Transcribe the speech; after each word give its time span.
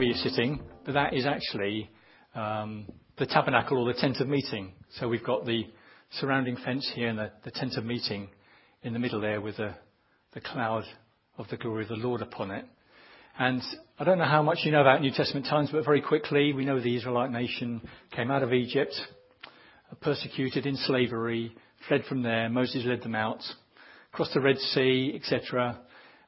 where 0.00 0.08
you're 0.08 0.16
sitting, 0.16 0.58
but 0.86 0.94
that 0.94 1.12
is 1.12 1.26
actually 1.26 1.90
um, 2.34 2.86
the 3.18 3.26
tabernacle 3.26 3.76
or 3.76 3.92
the 3.92 4.00
tent 4.00 4.16
of 4.18 4.28
meeting. 4.28 4.72
So 4.98 5.06
we've 5.06 5.22
got 5.22 5.44
the 5.44 5.66
surrounding 6.12 6.56
fence 6.56 6.90
here 6.94 7.08
and 7.08 7.18
the, 7.18 7.30
the 7.44 7.50
tent 7.50 7.74
of 7.76 7.84
meeting 7.84 8.30
in 8.82 8.94
the 8.94 8.98
middle 8.98 9.20
there 9.20 9.42
with 9.42 9.58
the, 9.58 9.74
the 10.32 10.40
cloud 10.40 10.84
of 11.36 11.48
the 11.50 11.58
glory 11.58 11.82
of 11.82 11.90
the 11.90 11.96
Lord 11.96 12.22
upon 12.22 12.50
it. 12.50 12.64
And 13.38 13.60
I 13.98 14.04
don't 14.04 14.16
know 14.16 14.24
how 14.24 14.42
much 14.42 14.60
you 14.64 14.72
know 14.72 14.80
about 14.80 15.02
New 15.02 15.10
Testament 15.10 15.44
times, 15.44 15.68
but 15.70 15.84
very 15.84 16.00
quickly 16.00 16.54
we 16.54 16.64
know 16.64 16.80
the 16.80 16.96
Israelite 16.96 17.30
nation 17.30 17.86
came 18.16 18.30
out 18.30 18.42
of 18.42 18.54
Egypt, 18.54 18.98
persecuted 20.00 20.64
in 20.64 20.76
slavery, 20.76 21.54
fled 21.88 22.04
from 22.08 22.22
there. 22.22 22.48
Moses 22.48 22.86
led 22.86 23.02
them 23.02 23.14
out, 23.14 23.42
crossed 24.12 24.32
the 24.32 24.40
Red 24.40 24.56
Sea, 24.56 25.12
etc. 25.14 25.78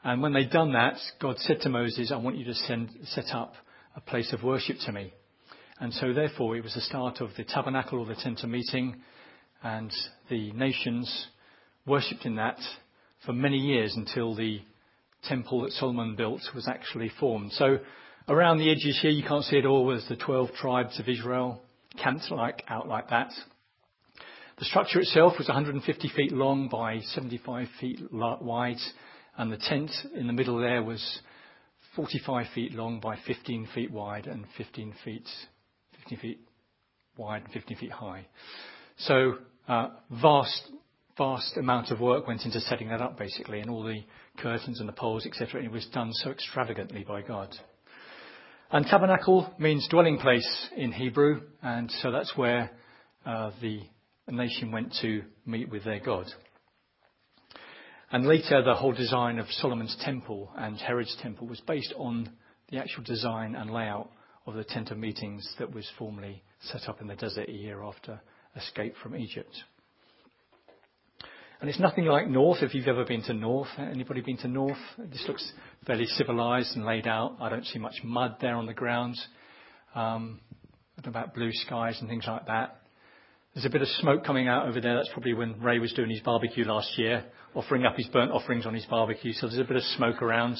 And 0.04 0.20
when 0.20 0.32
they'd 0.32 0.50
done 0.50 0.72
that, 0.72 0.96
God 1.20 1.38
said 1.38 1.60
to 1.60 1.68
Moses, 1.68 2.10
I 2.12 2.16
want 2.16 2.36
you 2.36 2.44
to 2.46 2.54
send, 2.54 2.90
set 3.04 3.26
up 3.32 3.54
a 3.94 4.00
place 4.00 4.32
of 4.32 4.42
worship 4.42 4.76
to 4.86 4.92
me. 4.92 5.12
And 5.78 5.92
so 5.94 6.12
therefore 6.12 6.56
it 6.56 6.64
was 6.64 6.74
the 6.74 6.80
start 6.80 7.20
of 7.20 7.30
the 7.36 7.44
tabernacle 7.44 8.00
or 8.00 8.06
the 8.06 8.14
tent 8.14 8.42
of 8.42 8.50
meeting 8.50 9.00
and 9.62 9.92
the 10.28 10.52
nations 10.52 11.28
worshipped 11.86 12.24
in 12.26 12.36
that 12.36 12.58
for 13.24 13.32
many 13.32 13.58
years 13.58 13.94
until 13.96 14.34
the 14.34 14.60
temple 15.24 15.62
that 15.62 15.72
Solomon 15.72 16.16
built 16.16 16.42
was 16.54 16.66
actually 16.66 17.10
formed. 17.20 17.52
So 17.52 17.78
around 18.28 18.58
the 18.58 18.70
edges 18.70 18.98
here, 19.00 19.10
you 19.10 19.22
can't 19.22 19.44
see 19.44 19.56
it 19.56 19.66
all, 19.66 19.84
was 19.84 20.04
the 20.08 20.16
12 20.16 20.52
tribes 20.54 20.98
of 20.98 21.08
Israel 21.08 21.62
camped 22.02 22.30
like, 22.30 22.64
out 22.68 22.88
like 22.88 23.10
that. 23.10 23.32
The 24.58 24.64
structure 24.64 25.00
itself 25.00 25.34
was 25.38 25.48
150 25.48 26.08
feet 26.14 26.32
long 26.32 26.68
by 26.68 27.00
75 27.00 27.68
feet 27.80 28.00
wide, 28.12 28.76
the 29.38 29.56
tent 29.56 29.90
in 30.14 30.26
the 30.26 30.32
middle 30.32 30.58
there 30.58 30.82
was 30.82 31.20
45 31.96 32.46
feet 32.54 32.72
long 32.72 33.00
by 33.00 33.16
15 33.26 33.68
feet 33.74 33.90
wide 33.90 34.26
and 34.26 34.46
15 34.56 34.94
feet, 35.04 35.28
15 36.00 36.18
feet 36.18 36.40
wide 37.16 37.42
and 37.42 37.52
15 37.52 37.76
feet 37.76 37.92
high. 37.92 38.26
So 38.98 39.38
uh, 39.68 39.88
vast 40.10 40.70
vast 41.18 41.56
amount 41.56 41.90
of 41.90 42.00
work 42.00 42.26
went 42.26 42.44
into 42.44 42.60
setting 42.60 42.88
that 42.88 43.02
up, 43.02 43.18
basically, 43.18 43.60
and 43.60 43.70
all 43.70 43.82
the 43.82 44.02
curtains 44.38 44.80
and 44.80 44.88
the 44.88 44.94
poles, 44.94 45.26
etc. 45.26 45.62
It 45.62 45.70
was 45.70 45.86
done 45.92 46.12
so 46.12 46.30
extravagantly 46.30 47.04
by 47.06 47.22
God. 47.22 47.54
And 48.70 48.86
tabernacle 48.86 49.52
means 49.58 49.86
dwelling 49.90 50.18
place 50.18 50.68
in 50.76 50.92
Hebrew, 50.92 51.42
and 51.62 51.90
so 52.00 52.10
that's 52.10 52.32
where 52.36 52.70
uh, 53.26 53.50
the 53.60 53.82
nation 54.30 54.72
went 54.72 54.94
to 55.02 55.22
meet 55.44 55.68
with 55.68 55.84
their 55.84 56.00
God. 56.00 56.26
And 58.12 58.26
later, 58.26 58.62
the 58.62 58.74
whole 58.74 58.92
design 58.92 59.38
of 59.38 59.46
Solomon's 59.52 59.96
temple 60.04 60.50
and 60.54 60.76
Herod's 60.76 61.16
temple 61.22 61.46
was 61.46 61.62
based 61.66 61.94
on 61.96 62.30
the 62.68 62.76
actual 62.76 63.02
design 63.04 63.54
and 63.54 63.70
layout 63.70 64.10
of 64.44 64.52
the 64.52 64.64
tent 64.64 64.90
of 64.90 64.98
meetings 64.98 65.50
that 65.58 65.74
was 65.74 65.90
formerly 65.98 66.42
set 66.60 66.90
up 66.90 67.00
in 67.00 67.06
the 67.06 67.16
desert 67.16 67.48
a 67.48 67.52
year 67.52 67.82
after 67.82 68.20
escape 68.54 68.94
from 69.02 69.16
Egypt. 69.16 69.54
And 71.62 71.70
it's 71.70 71.80
nothing 71.80 72.04
like 72.04 72.28
North, 72.28 72.58
if 72.60 72.74
you've 72.74 72.86
ever 72.86 73.06
been 73.06 73.22
to 73.22 73.32
North. 73.32 73.68
Anybody 73.78 74.20
been 74.20 74.36
to 74.38 74.48
North? 74.48 74.76
This 74.98 75.24
looks 75.26 75.50
fairly 75.86 76.06
civilized 76.06 76.76
and 76.76 76.84
laid 76.84 77.06
out. 77.06 77.36
I 77.40 77.48
don't 77.48 77.64
see 77.64 77.78
much 77.78 77.94
mud 78.04 78.36
there 78.42 78.56
on 78.56 78.66
the 78.66 78.74
ground. 78.74 79.16
Um, 79.94 80.40
about 81.04 81.34
blue 81.34 81.50
skies 81.52 81.96
and 82.00 82.08
things 82.08 82.24
like 82.26 82.46
that. 82.46 82.81
There's 83.54 83.66
a 83.66 83.70
bit 83.70 83.82
of 83.82 83.88
smoke 83.88 84.24
coming 84.24 84.48
out 84.48 84.66
over 84.66 84.80
there. 84.80 84.96
That's 84.96 85.10
probably 85.12 85.34
when 85.34 85.60
Ray 85.60 85.78
was 85.78 85.92
doing 85.92 86.08
his 86.08 86.20
barbecue 86.20 86.64
last 86.64 86.96
year, 86.96 87.22
offering 87.54 87.84
up 87.84 87.96
his 87.96 88.08
burnt 88.08 88.30
offerings 88.30 88.64
on 88.64 88.72
his 88.72 88.86
barbecue. 88.86 89.34
So 89.34 89.46
there's 89.46 89.58
a 89.58 89.64
bit 89.64 89.76
of 89.76 89.82
smoke 89.82 90.22
around. 90.22 90.56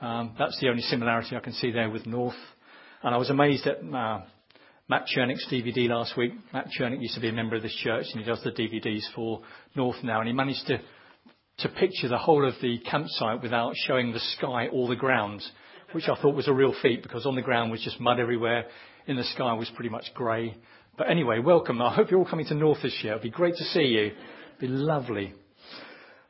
Um, 0.00 0.34
that's 0.38 0.58
the 0.58 0.70
only 0.70 0.80
similarity 0.80 1.36
I 1.36 1.40
can 1.40 1.52
see 1.52 1.72
there 1.72 1.90
with 1.90 2.06
North. 2.06 2.36
And 3.02 3.14
I 3.14 3.18
was 3.18 3.28
amazed 3.28 3.66
at 3.66 3.80
uh, 3.84 4.22
Matt 4.88 5.08
Chernick's 5.14 5.46
DVD 5.52 5.90
last 5.90 6.16
week. 6.16 6.32
Matt 6.54 6.68
Chernick 6.78 7.02
used 7.02 7.16
to 7.16 7.20
be 7.20 7.28
a 7.28 7.34
member 7.34 7.54
of 7.54 7.62
this 7.62 7.78
church 7.84 8.06
and 8.12 8.22
he 8.22 8.26
does 8.26 8.42
the 8.42 8.50
DVDs 8.50 9.02
for 9.14 9.42
North 9.76 10.02
now 10.02 10.20
and 10.20 10.26
he 10.26 10.32
managed 10.32 10.66
to, 10.68 10.80
to 11.58 11.68
picture 11.68 12.08
the 12.08 12.16
whole 12.16 12.48
of 12.48 12.54
the 12.62 12.78
campsite 12.78 13.42
without 13.42 13.74
showing 13.86 14.10
the 14.10 14.20
sky 14.38 14.68
or 14.72 14.88
the 14.88 14.96
ground, 14.96 15.42
which 15.92 16.08
I 16.08 16.18
thought 16.22 16.34
was 16.34 16.48
a 16.48 16.54
real 16.54 16.74
feat 16.80 17.02
because 17.02 17.26
on 17.26 17.34
the 17.34 17.42
ground 17.42 17.70
was 17.70 17.82
just 17.82 18.00
mud 18.00 18.18
everywhere. 18.18 18.64
In 19.06 19.16
the 19.16 19.24
sky 19.24 19.52
was 19.52 19.70
pretty 19.76 19.90
much 19.90 20.14
grey. 20.14 20.56
But 20.96 21.10
anyway, 21.10 21.38
welcome. 21.38 21.80
I 21.80 21.94
hope 21.94 22.10
you're 22.10 22.20
all 22.20 22.28
coming 22.28 22.46
to 22.46 22.54
North 22.54 22.82
this 22.82 22.98
year. 23.02 23.14
It'd 23.14 23.22
be 23.22 23.30
great 23.30 23.56
to 23.56 23.64
see 23.64 23.80
you. 23.80 24.06
It'd 24.06 24.60
be 24.60 24.68
lovely. 24.68 25.32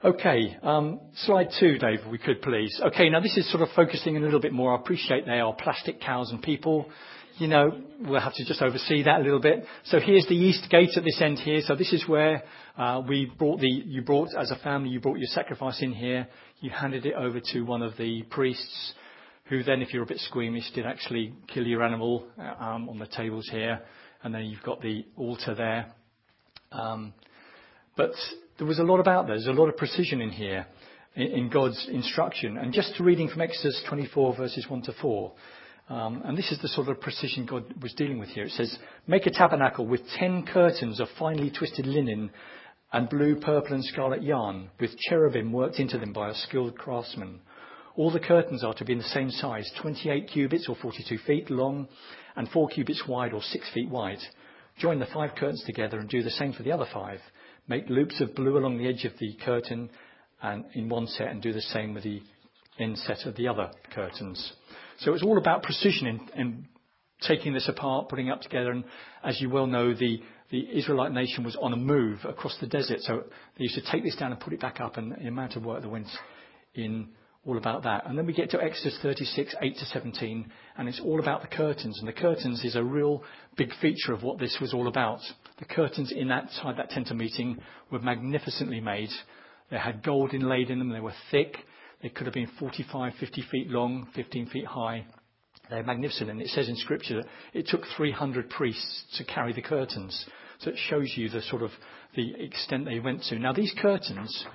Okay, 0.05 0.57
um, 0.63 1.01
slide 1.17 1.49
two, 1.59 1.79
Dave, 1.79 2.01
if 2.05 2.11
we 2.11 2.19
could 2.19 2.43
please. 2.43 2.81
Okay, 2.87 3.09
now 3.09 3.21
this 3.21 3.37
is 3.37 3.51
sort 3.51 3.63
of 3.63 3.71
focusing 3.75 4.15
in 4.15 4.23
a 4.23 4.25
little 4.25 4.41
bit 4.41 4.53
more. 4.53 4.77
I 4.77 4.81
appreciate 4.81 5.27
they 5.27 5.41
are 5.41 5.53
plastic 5.53 6.01
cows 6.01 6.31
and 6.31 6.41
people 6.43 6.89
you 7.39 7.49
know, 7.49 7.73
we'll 8.01 8.21
have 8.21 8.35
to 8.35 8.45
just 8.45 8.61
oversee 8.61 9.03
that 9.05 9.21
a 9.21 9.23
little 9.25 9.41
bit. 9.41 9.65
So 9.85 9.99
here's 9.99 10.27
the 10.27 10.35
east 10.35 10.69
gate 10.71 10.91
at 10.97 11.03
this 11.03 11.21
end 11.21 11.39
here. 11.39 11.63
So 11.67 11.75
this 11.75 11.93
is 11.93 12.07
where 12.07 12.43
uh, 12.77 13.03
we 13.09 13.33
brought 13.39 13.59
the, 13.59 13.69
you 13.69 14.03
brought 14.03 14.29
as 14.39 14.51
a 14.51 14.57
family, 14.57 14.91
you 14.91 15.01
brought 15.01 15.19
your 15.19 15.29
sacrifice 15.29 15.81
in 15.83 15.93
here. 15.93 16.29
You 16.61 16.71
handed 16.71 17.07
it 17.07 17.15
over 17.15 17.41
to 17.41 17.63
one 17.63 17.83
of 17.83 17.97
the 17.97 18.23
priests, 18.31 18.93
who 19.47 19.63
then, 19.63 19.83
if 19.83 19.93
you're 19.93 20.05
a 20.05 20.07
bit 20.07 20.21
squeamish, 20.21 20.71
did 20.75 20.87
actually 20.87 21.35
kill 21.53 21.67
your 21.67 21.83
animal 21.83 22.27
uh, 22.39 22.63
um, 22.63 22.89
on 22.89 22.99
the 22.99 23.07
tables 23.07 23.49
here. 23.51 23.81
And 24.23 24.35
then 24.35 24.45
you've 24.47 24.63
got 24.63 24.81
the 24.81 25.05
altar 25.17 25.55
there. 25.55 25.93
Um, 26.71 27.13
but 27.97 28.13
there 28.59 28.67
was 28.67 28.79
a 28.79 28.85
lot 28.85 29.01
about 29.01 29.27
there. 29.27 29.37
There's 29.37 29.47
a 29.49 29.61
lot 29.61 29.69
of 29.69 29.77
precision 29.77 30.21
in 30.21 30.31
here 30.31 30.67
in, 31.15 31.27
in 31.27 31.49
God's 31.49 31.89
instruction. 31.91 32.57
And 32.59 32.73
just 32.73 32.99
reading 33.01 33.29
from 33.29 33.41
Exodus 33.41 33.83
24 33.89 34.37
verses 34.37 34.67
1 34.69 34.83
to 34.83 34.93
4. 35.01 35.33
Um, 35.89 36.23
and 36.25 36.39
this 36.39 36.51
is 36.51 36.61
the 36.63 36.69
sort 36.69 36.89
of 36.89 37.01
precision 37.01 37.45
God 37.45 37.65
was 37.83 37.93
dealing 37.95 38.19
with 38.19 38.31
here. 38.31 38.45
It 38.45 38.53
says, 38.53 38.79
Make 39.07 39.27
a 39.27 39.31
tabernacle 39.31 39.87
with 39.87 40.01
ten 40.19 40.47
curtains 40.47 41.01
of 41.01 41.09
finely 41.19 41.51
twisted 41.51 41.87
linen 41.87 42.31
and 42.93 43.09
blue, 43.09 43.37
purple, 43.37 43.75
and 43.75 43.85
scarlet 43.85 44.23
yarn, 44.23 44.71
with 44.81 44.97
cherubim 44.99 45.53
worked 45.53 45.81
into 45.81 45.99
them 45.99 46.13
by 46.13 46.31
a 46.31 46.35
skilled 46.35 46.79
craftsman. 46.79 47.41
All 47.97 48.11
the 48.11 48.21
curtains 48.21 48.65
are 48.65 48.75
to 48.75 48.85
be 48.85 48.93
in 48.93 48.99
the 48.99 49.05
same 49.05 49.31
size, 49.31 49.71
28 49.81 50.31
cubits 50.33 50.69
or 50.69 50.77
42 50.77 51.19
feet 51.19 51.51
long, 51.51 51.89
and 52.37 52.49
4 52.49 52.69
cubits 52.69 53.05
wide 53.07 53.33
or 53.33 53.43
6 53.43 53.71
feet 53.75 53.91
wide. 53.91 54.19
Join 54.79 54.99
the 54.99 55.07
five 55.07 55.35
curtains 55.37 55.63
together 55.67 55.99
and 55.99 56.09
do 56.09 56.23
the 56.23 56.31
same 56.31 56.53
for 56.53 56.63
the 56.63 56.73
other 56.73 56.87
five. 56.93 57.21
Make 57.69 57.89
loops 57.89 58.21
of 58.21 58.35
blue 58.35 58.57
along 58.57 58.79
the 58.79 58.89
edge 58.89 59.05
of 59.05 59.13
the 59.19 59.35
curtain 59.45 59.91
and 60.41 60.65
in 60.75 60.89
one 60.89 61.07
set 61.07 61.29
and 61.29 61.43
do 61.43 61.53
the 61.53 61.61
same 61.61 61.95
with 61.95 62.05
the 62.05 62.23
inset 62.79 63.27
of 63.27 63.37
the 63.37 63.49
other 63.49 63.71
curtains. 63.95 64.53
So 65.01 65.13
it's 65.13 65.23
all 65.23 65.39
about 65.39 65.63
precision 65.63 66.07
in, 66.07 66.29
in 66.35 66.69
taking 67.21 67.53
this 67.53 67.69
apart, 67.69 68.09
putting 68.09 68.29
it 68.29 68.31
up 68.33 68.41
together. 68.41 68.71
And 68.71 68.85
as 69.23 69.41
you 69.41 69.51
well 69.51 69.67
know, 69.67 69.95
the, 69.95 70.21
the 70.51 70.67
Israelite 70.77 71.13
nation 71.13 71.45
was 71.45 71.57
on 71.61 71.73
a 71.73 71.77
move 71.77 72.21
across 72.25 72.57
the 72.61 72.67
desert. 72.67 73.01
So 73.01 73.25
they 73.59 73.65
used 73.65 73.77
to 73.77 73.93
take 73.93 74.03
this 74.03 74.17
down 74.17 74.33
and 74.33 74.41
put 74.41 74.53
it 74.53 74.61
back 74.61 74.81
up, 74.81 74.97
and 74.97 75.13
the 75.13 75.29
amount 75.29 75.57
of 75.57 75.65
work 75.65 75.83
that 75.83 75.89
went 75.89 76.09
in 76.75 77.09
all 77.45 77.59
about 77.59 77.83
that. 77.83 78.07
And 78.07 78.17
then 78.17 78.27
we 78.27 78.33
get 78.33 78.51
to 78.51 78.63
Exodus 78.63 78.99
36, 79.03 79.55
8 79.61 79.77
to 79.77 79.85
17, 79.87 80.51
and 80.77 80.89
it's 80.89 81.01
all 81.05 81.19
about 81.19 81.43
the 81.43 81.49
curtains. 81.49 81.99
And 81.99 82.07
the 82.07 82.13
curtains 82.13 82.65
is 82.65 82.77
a 82.77 82.85
real 82.85 83.25
big 83.57 83.71
feature 83.81 84.13
of 84.13 84.23
what 84.23 84.39
this 84.39 84.59
was 84.61 84.73
all 84.73 84.87
about. 84.87 85.21
The 85.59 85.65
curtains 85.65 86.13
in 86.13 86.29
that 86.29 86.51
side, 86.51 86.77
that 86.79 86.91
tent 86.91 87.11
of 87.11 87.17
meeting, 87.17 87.59
were 87.91 87.99
magnificently 87.99 88.81
made. 88.81 89.11
They 89.71 89.79
had 89.79 90.05
gold 90.05 90.35
inlaid 90.35 90.71
in 90.71 90.79
them. 90.79 90.91
They 90.91 91.01
were 91.01 91.15
thick. 91.31 91.57
They 92.01 92.11
could 92.11 92.27
have 92.27 92.35
been 92.35 92.51
45, 92.61 93.15
50 93.19 93.45
feet 93.51 93.71
long, 93.71 94.09
15 94.15 94.47
feet 94.47 94.67
high. 94.67 95.05
They're 95.69 95.83
magnificent. 95.83 96.31
And 96.31 96.41
it 96.41 96.49
says 96.49 96.69
in 96.69 96.77
scripture 96.77 97.23
that 97.23 97.27
it 97.55 97.67
took 97.67 97.83
300 97.97 98.51
priests 98.51 99.05
to 99.17 99.25
carry 99.25 99.53
the 99.53 99.63
curtains. 99.63 100.27
So 100.61 100.71
it 100.71 100.77
shows 100.89 101.13
you 101.17 101.29
the 101.29 101.43
sort 101.43 101.63
of 101.63 101.71
the 102.15 102.35
extent 102.39 102.85
they 102.85 103.01
went 103.01 103.23
to. 103.25 103.39
Now 103.39 103.53
these 103.53 103.75
curtains 103.81 104.47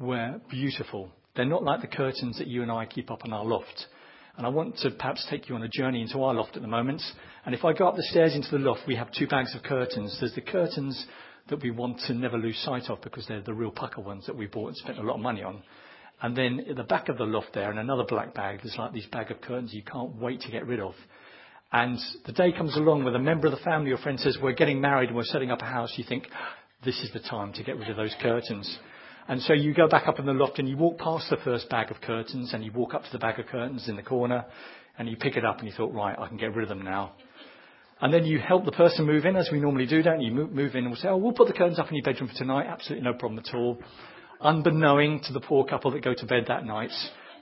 were 0.00 0.40
beautiful. 0.50 1.10
They're 1.34 1.44
not 1.44 1.64
like 1.64 1.80
the 1.80 1.86
curtains 1.86 2.38
that 2.38 2.46
you 2.46 2.62
and 2.62 2.70
I 2.70 2.86
keep 2.86 3.10
up 3.10 3.24
on 3.24 3.32
our 3.32 3.44
loft. 3.44 3.86
And 4.36 4.46
I 4.46 4.48
want 4.48 4.78
to 4.78 4.90
perhaps 4.90 5.26
take 5.30 5.48
you 5.48 5.54
on 5.54 5.62
a 5.62 5.68
journey 5.68 6.02
into 6.02 6.22
our 6.22 6.34
loft 6.34 6.56
at 6.56 6.62
the 6.62 6.68
moment. 6.68 7.02
And 7.44 7.54
if 7.54 7.64
I 7.64 7.72
go 7.72 7.86
up 7.86 7.96
the 7.96 8.02
stairs 8.02 8.34
into 8.34 8.50
the 8.50 8.58
loft, 8.58 8.82
we 8.86 8.96
have 8.96 9.12
two 9.12 9.26
bags 9.26 9.54
of 9.54 9.62
curtains. 9.62 10.16
There's 10.20 10.34
the 10.34 10.40
curtains 10.40 11.06
that 11.48 11.62
we 11.62 11.70
want 11.70 12.00
to 12.06 12.14
never 12.14 12.38
lose 12.38 12.58
sight 12.58 12.88
of 12.88 13.02
because 13.02 13.26
they're 13.26 13.42
the 13.42 13.52
real 13.52 13.70
pucker 13.70 14.00
ones 14.00 14.26
that 14.26 14.36
we 14.36 14.46
bought 14.46 14.68
and 14.68 14.76
spent 14.76 14.98
a 14.98 15.02
lot 15.02 15.16
of 15.16 15.20
money 15.20 15.42
on. 15.42 15.62
And 16.22 16.36
then 16.36 16.64
at 16.70 16.76
the 16.76 16.84
back 16.84 17.08
of 17.08 17.18
the 17.18 17.24
loft 17.24 17.48
there, 17.52 17.70
in 17.70 17.78
another 17.78 18.04
black 18.04 18.32
bag, 18.32 18.60
there's 18.62 18.76
like 18.78 18.92
these 18.92 19.06
bag 19.06 19.30
of 19.30 19.40
curtains 19.40 19.74
you 19.74 19.82
can't 19.82 20.14
wait 20.16 20.40
to 20.42 20.50
get 20.50 20.66
rid 20.66 20.80
of. 20.80 20.94
And 21.72 21.98
the 22.26 22.32
day 22.32 22.52
comes 22.52 22.76
along 22.76 23.04
when 23.04 23.14
a 23.14 23.18
member 23.18 23.48
of 23.48 23.52
the 23.52 23.64
family 23.64 23.90
or 23.90 23.98
friend 23.98 24.20
says, 24.20 24.38
we're 24.40 24.52
getting 24.52 24.80
married 24.80 25.08
and 25.08 25.16
we're 25.16 25.24
setting 25.24 25.50
up 25.50 25.62
a 25.62 25.66
house. 25.66 25.92
You 25.96 26.04
think, 26.06 26.28
this 26.84 27.00
is 27.02 27.10
the 27.12 27.20
time 27.20 27.52
to 27.54 27.64
get 27.64 27.76
rid 27.76 27.88
of 27.90 27.96
those 27.96 28.14
curtains. 28.20 28.78
And 29.32 29.40
so 29.40 29.54
you 29.54 29.72
go 29.72 29.88
back 29.88 30.08
up 30.08 30.18
in 30.18 30.26
the 30.26 30.34
loft 30.34 30.58
and 30.58 30.68
you 30.68 30.76
walk 30.76 30.98
past 30.98 31.30
the 31.30 31.38
first 31.38 31.70
bag 31.70 31.90
of 31.90 32.02
curtains 32.02 32.52
and 32.52 32.62
you 32.62 32.70
walk 32.70 32.92
up 32.92 33.02
to 33.04 33.08
the 33.12 33.18
bag 33.18 33.40
of 33.40 33.46
curtains 33.46 33.88
in 33.88 33.96
the 33.96 34.02
corner 34.02 34.44
and 34.98 35.08
you 35.08 35.16
pick 35.16 35.38
it 35.38 35.44
up 35.46 35.60
and 35.60 35.66
you 35.66 35.72
thought, 35.74 35.94
right, 35.94 36.14
I 36.18 36.28
can 36.28 36.36
get 36.36 36.54
rid 36.54 36.64
of 36.64 36.68
them 36.68 36.84
now. 36.84 37.14
And 38.02 38.12
then 38.12 38.26
you 38.26 38.38
help 38.38 38.66
the 38.66 38.72
person 38.72 39.06
move 39.06 39.24
in 39.24 39.34
as 39.36 39.48
we 39.50 39.58
normally 39.58 39.86
do, 39.86 40.02
don't 40.02 40.20
you? 40.20 40.32
Move 40.32 40.74
in 40.74 40.84
and 40.84 40.88
we'll 40.88 41.00
say, 41.00 41.08
oh, 41.08 41.16
we'll 41.16 41.32
put 41.32 41.46
the 41.46 41.54
curtains 41.54 41.78
up 41.78 41.88
in 41.88 41.94
your 41.94 42.04
bedroom 42.04 42.28
for 42.28 42.36
tonight. 42.36 42.66
Absolutely 42.66 43.06
no 43.10 43.14
problem 43.14 43.38
at 43.42 43.54
all. 43.54 43.78
Unbeknowing 44.42 45.22
to 45.24 45.32
the 45.32 45.40
poor 45.40 45.64
couple 45.64 45.90
that 45.92 46.04
go 46.04 46.12
to 46.12 46.26
bed 46.26 46.44
that 46.48 46.66
night, 46.66 46.90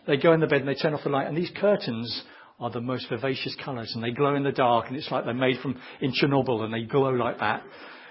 they 0.07 0.17
go 0.17 0.33
in 0.33 0.39
the 0.39 0.47
bed 0.47 0.61
and 0.61 0.69
they 0.69 0.77
turn 0.77 0.95
off 0.95 1.03
the 1.03 1.11
light 1.11 1.27
and 1.27 1.37
these 1.37 1.51
curtains 1.61 2.23
are 2.61 2.71
the 2.71 2.81
most 2.81 3.09
vivacious 3.09 3.57
colours 3.65 3.91
and 3.97 4.05
they 4.05 4.13
glow 4.13 4.37
in 4.37 4.45
the 4.45 4.53
dark 4.53 4.87
and 4.87 4.97
it's 4.97 5.11
like 5.11 5.25
they're 5.25 5.35
made 5.35 5.59
from 5.61 5.77
in 6.01 6.13
Chernobyl 6.13 6.63
and 6.63 6.73
they 6.73 6.85
glow 6.85 7.11
like 7.11 7.41
that. 7.41 7.65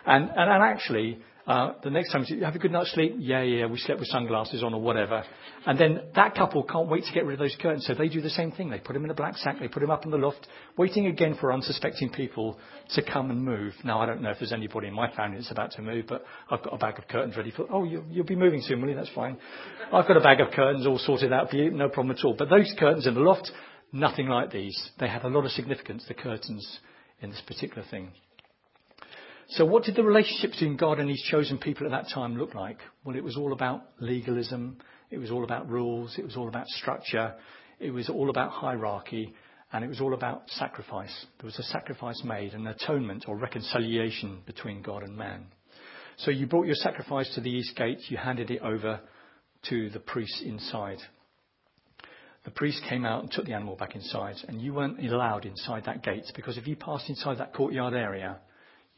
And, 0.06 0.26
and, 0.26 0.52
and 0.52 0.64
actually, 0.64 1.20
uh, 1.50 1.74
the 1.84 1.90
next 1.90 2.12
time, 2.12 2.24
have 2.44 2.54
a 2.54 2.60
good 2.60 2.72
night's 2.72 2.92
sleep? 2.92 3.16
Yeah, 3.18 3.42
yeah, 3.42 3.66
we 3.66 3.80
slept 3.80 4.00
with 4.00 4.10
sunglasses 4.10 4.62
on 4.62 4.76
or 4.76 4.82
whatever. 4.82 5.24
And 5.66 5.80
then 5.80 6.02
that 6.14 6.36
couple 6.36 6.62
can't 6.62 6.88
wait 6.88 7.06
to 7.06 7.12
get 7.12 7.26
rid 7.26 7.34
of 7.34 7.40
those 7.40 7.58
curtains, 7.60 7.88
so 7.88 7.96
they 7.96 8.08
do 8.08 8.22
the 8.22 8.30
same 8.30 8.52
thing. 8.52 8.70
They 8.70 8.78
put 8.78 8.94
them 8.94 9.04
in 9.04 9.10
a 9.10 9.16
black 9.16 9.36
sack, 9.36 9.56
they 9.60 9.68
put 9.68 9.80
them 9.80 9.90
up 9.90 10.06
in 10.06 10.12
the 10.12 10.18
loft, 10.18 10.46
waiting 10.78 11.08
again 11.08 11.36
for 11.42 11.52
unsuspecting 11.52 12.12
people 12.12 12.60
to 12.94 13.02
come 13.02 13.32
and 13.32 13.44
move. 13.44 13.74
Now, 13.84 14.00
I 14.00 14.06
don't 14.06 14.22
know 14.22 14.30
if 14.30 14.38
there's 14.38 14.54
anybody 14.54 14.90
in 14.90 14.94
my 14.94 15.12
family 15.16 15.38
that's 15.38 15.50
about 15.50 15.72
to 15.72 15.82
move, 15.82 16.06
but 16.08 16.24
I've 16.52 16.62
got 16.62 16.72
a 16.72 16.78
bag 16.78 17.00
of 17.00 17.08
curtains 17.08 17.36
ready 17.36 17.50
for, 17.50 17.66
oh, 17.72 17.84
you'll, 17.84 18.06
you'll 18.12 18.26
be 18.28 18.36
moving 18.36 18.62
soon, 18.62 18.80
will 18.80 18.90
you? 18.90 18.96
That's 18.96 19.10
fine. 19.16 19.36
I've 19.92 20.08
got 20.08 20.18
a 20.18 20.22
bag 20.22 20.42
of 20.42 20.52
curtains 20.52 20.86
all 20.86 21.00
sorted 21.00 21.34
out 21.34 21.50
for 21.50 21.56
you, 21.56 21.72
no 21.72 21.90
problem 21.90 22.16
at 22.16 22.24
all. 22.24 22.36
But 22.38 22.52
those 22.52 22.72
curtains 22.78 23.08
in 23.08 23.16
the 23.16 23.22
loft, 23.22 23.52
nothing 23.92 24.28
like 24.28 24.52
these. 24.52 24.80
They 25.00 25.08
have 25.08 25.24
a 25.24 25.30
lot 25.30 25.46
of 25.46 25.52
significance, 25.52 26.06
the 26.08 26.14
curtains 26.14 26.80
in 27.22 27.32
this 27.32 27.42
particular 27.48 27.84
thing. 27.90 28.12
So 29.54 29.66
what 29.66 29.84
did 29.84 29.96
the 29.96 30.04
relationship 30.04 30.52
between 30.52 30.78
God 30.78 31.00
and 31.00 31.10
his 31.10 31.22
chosen 31.24 31.58
people 31.58 31.88
at 31.88 31.92
that 31.92 32.14
time 32.14 32.38
look 32.38 32.54
like? 32.54 32.78
Well, 33.04 33.16
it 33.16 33.24
was 33.24 33.36
all 33.36 33.52
about 33.52 33.82
legalism. 34.00 34.78
It 35.10 35.18
was 35.18 35.32
all 35.32 35.44
about 35.44 35.68
rules. 35.68 36.16
It 36.20 36.26
was 36.26 36.38
all 36.38 36.48
about 36.48 36.68
structure. 36.68 37.34
It 37.80 37.90
was 37.90 38.10
all 38.10 38.30
about 38.30 38.52
hierarchy. 38.52 39.34
And 39.72 39.84
it 39.84 39.88
was 39.88 40.02
all 40.02 40.14
about 40.14 40.44
sacrifice. 40.52 41.26
There 41.40 41.48
was 41.48 41.58
a 41.58 41.64
sacrifice 41.64 42.22
made, 42.24 42.54
an 42.54 42.68
atonement 42.68 43.26
or 43.28 43.38
reconciliation 43.38 44.42
between 44.46 44.84
God 44.84 45.02
and 45.02 45.18
man. 45.18 45.46
So 46.18 46.30
you 46.30 46.46
brought 46.46 46.68
your 46.68 46.76
sacrifice 46.76 47.34
to 47.34 47.42
the 47.42 47.50
east 47.50 47.76
gate. 47.76 48.00
You 48.10 48.18
handed 48.18 48.52
it 48.52 48.62
over 48.62 49.00
to 49.70 49.90
the 49.90 50.00
priests 50.00 50.44
inside. 50.46 51.00
The 52.46 52.52
priest 52.52 52.84
came 52.88 53.04
out 53.04 53.24
and 53.24 53.32
took 53.32 53.46
the 53.46 53.54
animal 53.54 53.76
back 53.76 53.96
inside, 53.96 54.36
and 54.48 54.62
you 54.62 54.74
weren't 54.74 55.04
allowed 55.06 55.46
inside 55.46 55.86
that 55.86 56.04
gate 56.04 56.24
because 56.36 56.58
if 56.58 56.68
you 56.68 56.76
passed 56.76 57.10
inside 57.10 57.38
that 57.40 57.54
courtyard 57.54 57.94
area, 57.94 58.40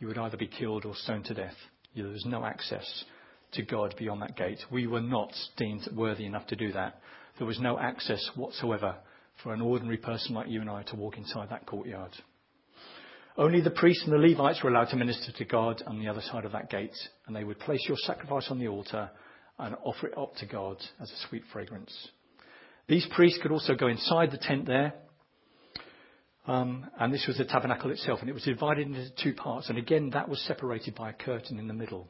you 0.02 0.08
would 0.08 0.18
either 0.18 0.36
be 0.36 0.48
killed 0.48 0.84
or 0.84 0.96
stoned 0.96 1.26
to 1.26 1.36
death. 1.36 1.54
There 1.96 2.08
was 2.08 2.26
no 2.26 2.44
access 2.44 3.06
to 3.54 3.62
God 3.62 3.94
beyond 3.98 4.24
that 4.24 4.36
gate. 4.36 4.58
We 4.72 4.88
were 4.88 5.00
not 5.00 5.32
deemed 5.58 5.88
worthy 5.96 6.26
enough 6.26 6.48
to 6.48 6.56
do 6.56 6.72
that. 6.74 7.00
There 7.38 7.46
was 7.46 7.60
no 7.60 7.78
access 7.78 8.32
whatsoever 8.36 8.96
for 9.44 9.54
an 9.54 9.62
ordinary 9.62 9.98
person 9.98 10.34
like 10.34 10.50
you 10.50 10.60
and 10.60 10.70
I 10.70 10.82
to 10.84 10.96
walk 10.96 11.18
inside 11.18 11.50
that 11.52 11.68
courtyard. 11.68 12.12
Only 13.38 13.62
the 13.62 13.70
priests 13.70 14.04
and 14.04 14.14
the 14.14 14.18
Levites 14.28 14.64
were 14.64 14.72
allowed 14.72 14.90
to 14.90 14.96
minister 14.96 15.32
to 15.32 15.46
God 15.46 15.84
on 15.86 16.00
the 16.00 16.08
other 16.08 16.22
side 16.22 16.46
of 16.46 16.52
that 16.52 16.70
gate, 16.70 16.96
and 17.28 17.36
they 17.36 17.44
would 17.44 17.60
place 17.60 17.86
your 17.88 17.98
sacrifice 17.98 18.48
on 18.50 18.60
the 18.60 18.68
altar 18.68 19.10
and 19.60 19.76
offer 19.84 20.08
it 20.08 20.18
up 20.18 20.36
to 20.38 20.48
God 20.48 20.78
as 21.00 21.12
a 21.12 21.28
sweet 21.28 21.44
fragrance. 21.54 22.10
These 22.88 23.08
priests 23.16 23.40
could 23.42 23.52
also 23.52 23.76
go 23.76 23.88
inside 23.88 24.32
the 24.32 24.38
tent 24.38 24.66
there 24.66 24.94
um, 26.48 26.90
and 27.00 27.14
this 27.14 27.26
was 27.28 27.38
the 27.38 27.46
tabernacle 27.46 27.92
itself, 27.92 28.20
and 28.22 28.30
it 28.30 28.34
was 28.34 28.44
divided 28.44 28.88
into 28.88 29.10
two 29.22 29.34
parts. 29.34 29.70
And 29.70 29.78
again, 29.78 30.10
that 30.12 30.28
was 30.28 30.42
separated 30.42 30.96
by 30.96 31.12
a 31.12 31.14
curtain 31.14 31.60
in 31.60 31.68
the 31.68 31.74
middle. 31.74 32.08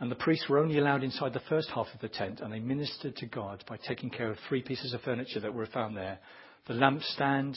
And 0.00 0.10
the 0.10 0.16
priests 0.16 0.48
were 0.48 0.58
only 0.58 0.78
allowed 0.78 1.02
inside 1.02 1.32
the 1.32 1.40
first 1.48 1.70
half 1.70 1.86
of 1.94 2.00
the 2.00 2.08
tent, 2.08 2.40
and 2.40 2.52
they 2.52 2.58
ministered 2.58 3.16
to 3.16 3.26
God 3.26 3.64
by 3.68 3.76
taking 3.76 4.10
care 4.10 4.30
of 4.30 4.38
three 4.48 4.62
pieces 4.62 4.92
of 4.92 5.00
furniture 5.02 5.40
that 5.40 5.54
were 5.54 5.66
found 5.66 5.96
there 5.96 6.18
the 6.66 6.74
lampstand, 6.74 7.56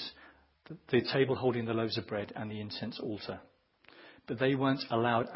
the 0.90 1.02
table 1.14 1.36
holding 1.36 1.66
the 1.66 1.74
loaves 1.74 1.98
of 1.98 2.08
bread, 2.08 2.34
and 2.36 2.52
the 2.52 2.60
incense 2.60 3.00
altar. 3.00 3.40
But 4.28 4.38
they 4.38 4.56
weren't 4.56 4.84
allowed 4.92 5.28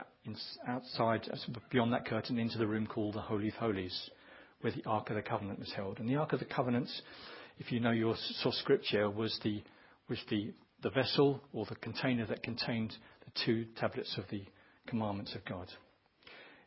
outside, 0.67 1.29
beyond 1.71 1.93
that 1.93 2.05
curtain, 2.05 2.37
into 2.37 2.57
the 2.57 2.67
room 2.67 2.85
called 2.85 3.15
the 3.15 3.21
Holy 3.21 3.47
of 3.47 3.53
Holies, 3.55 4.09
where 4.59 4.73
the 4.73 4.83
Ark 4.85 5.09
of 5.09 5.15
the 5.15 5.21
Covenant 5.21 5.59
was 5.59 5.71
held. 5.71 5.99
And 5.99 6.09
the 6.09 6.17
Ark 6.17 6.33
of 6.33 6.39
the 6.39 6.45
Covenant, 6.45 6.89
if 7.59 7.71
you 7.71 7.79
know 7.79 7.91
your 7.91 8.15
source 8.41 8.57
scripture, 8.57 9.09
was 9.09 9.39
the 9.41 9.63
was 10.11 10.19
the, 10.29 10.53
the 10.83 10.89
vessel 10.89 11.39
or 11.53 11.65
the 11.65 11.75
container 11.75 12.25
that 12.25 12.43
contained 12.43 12.93
the 13.23 13.31
two 13.45 13.65
tablets 13.77 14.13
of 14.17 14.25
the 14.29 14.43
commandments 14.85 15.33
of 15.35 15.45
God. 15.45 15.69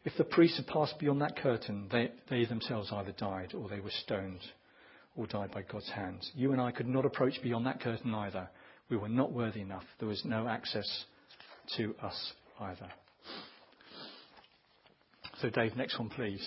If 0.06 0.14
the 0.17 0.25
priests 0.25 0.56
had 0.56 0.67
passed 0.67 0.99
beyond 0.99 1.20
that 1.20 1.37
curtain, 1.37 1.87
they, 1.93 2.11
they 2.31 2.46
themselves 2.46 2.91
either 2.91 3.12
died 3.12 3.52
or 3.52 3.69
they 3.69 3.81
were 3.81 3.91
stoned 4.02 4.41
or 5.14 5.26
died 5.26 5.50
by 5.52 5.61
God's 5.61 5.91
hands. 5.91 6.31
You 6.35 6.52
and 6.52 6.61
I 6.61 6.70
could 6.70 6.88
not 6.88 7.05
approach 7.05 7.35
beyond 7.43 7.67
that 7.67 7.82
curtain 7.82 8.14
either. 8.14 8.49
We 8.88 8.96
were 8.96 9.11
not 9.11 9.31
worthy 9.31 9.61
enough. 9.61 9.85
There 9.99 10.08
was 10.08 10.25
no 10.25 10.49
access 10.49 11.05
to 11.76 11.94
us 12.02 12.32
either. 12.58 12.88
So, 15.43 15.50
Dave, 15.50 15.76
next 15.76 15.99
one, 15.99 16.08
please. 16.08 16.47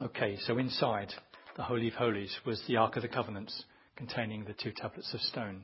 Okay, 0.00 0.38
so 0.46 0.56
inside 0.56 1.12
the 1.56 1.62
Holy 1.62 1.88
of 1.88 1.94
Holies 1.94 2.34
was 2.46 2.62
the 2.66 2.78
Ark 2.78 2.96
of 2.96 3.02
the 3.02 3.08
Covenants 3.08 3.64
containing 3.96 4.44
the 4.44 4.54
two 4.54 4.72
tablets 4.72 5.12
of 5.14 5.20
stone. 5.20 5.62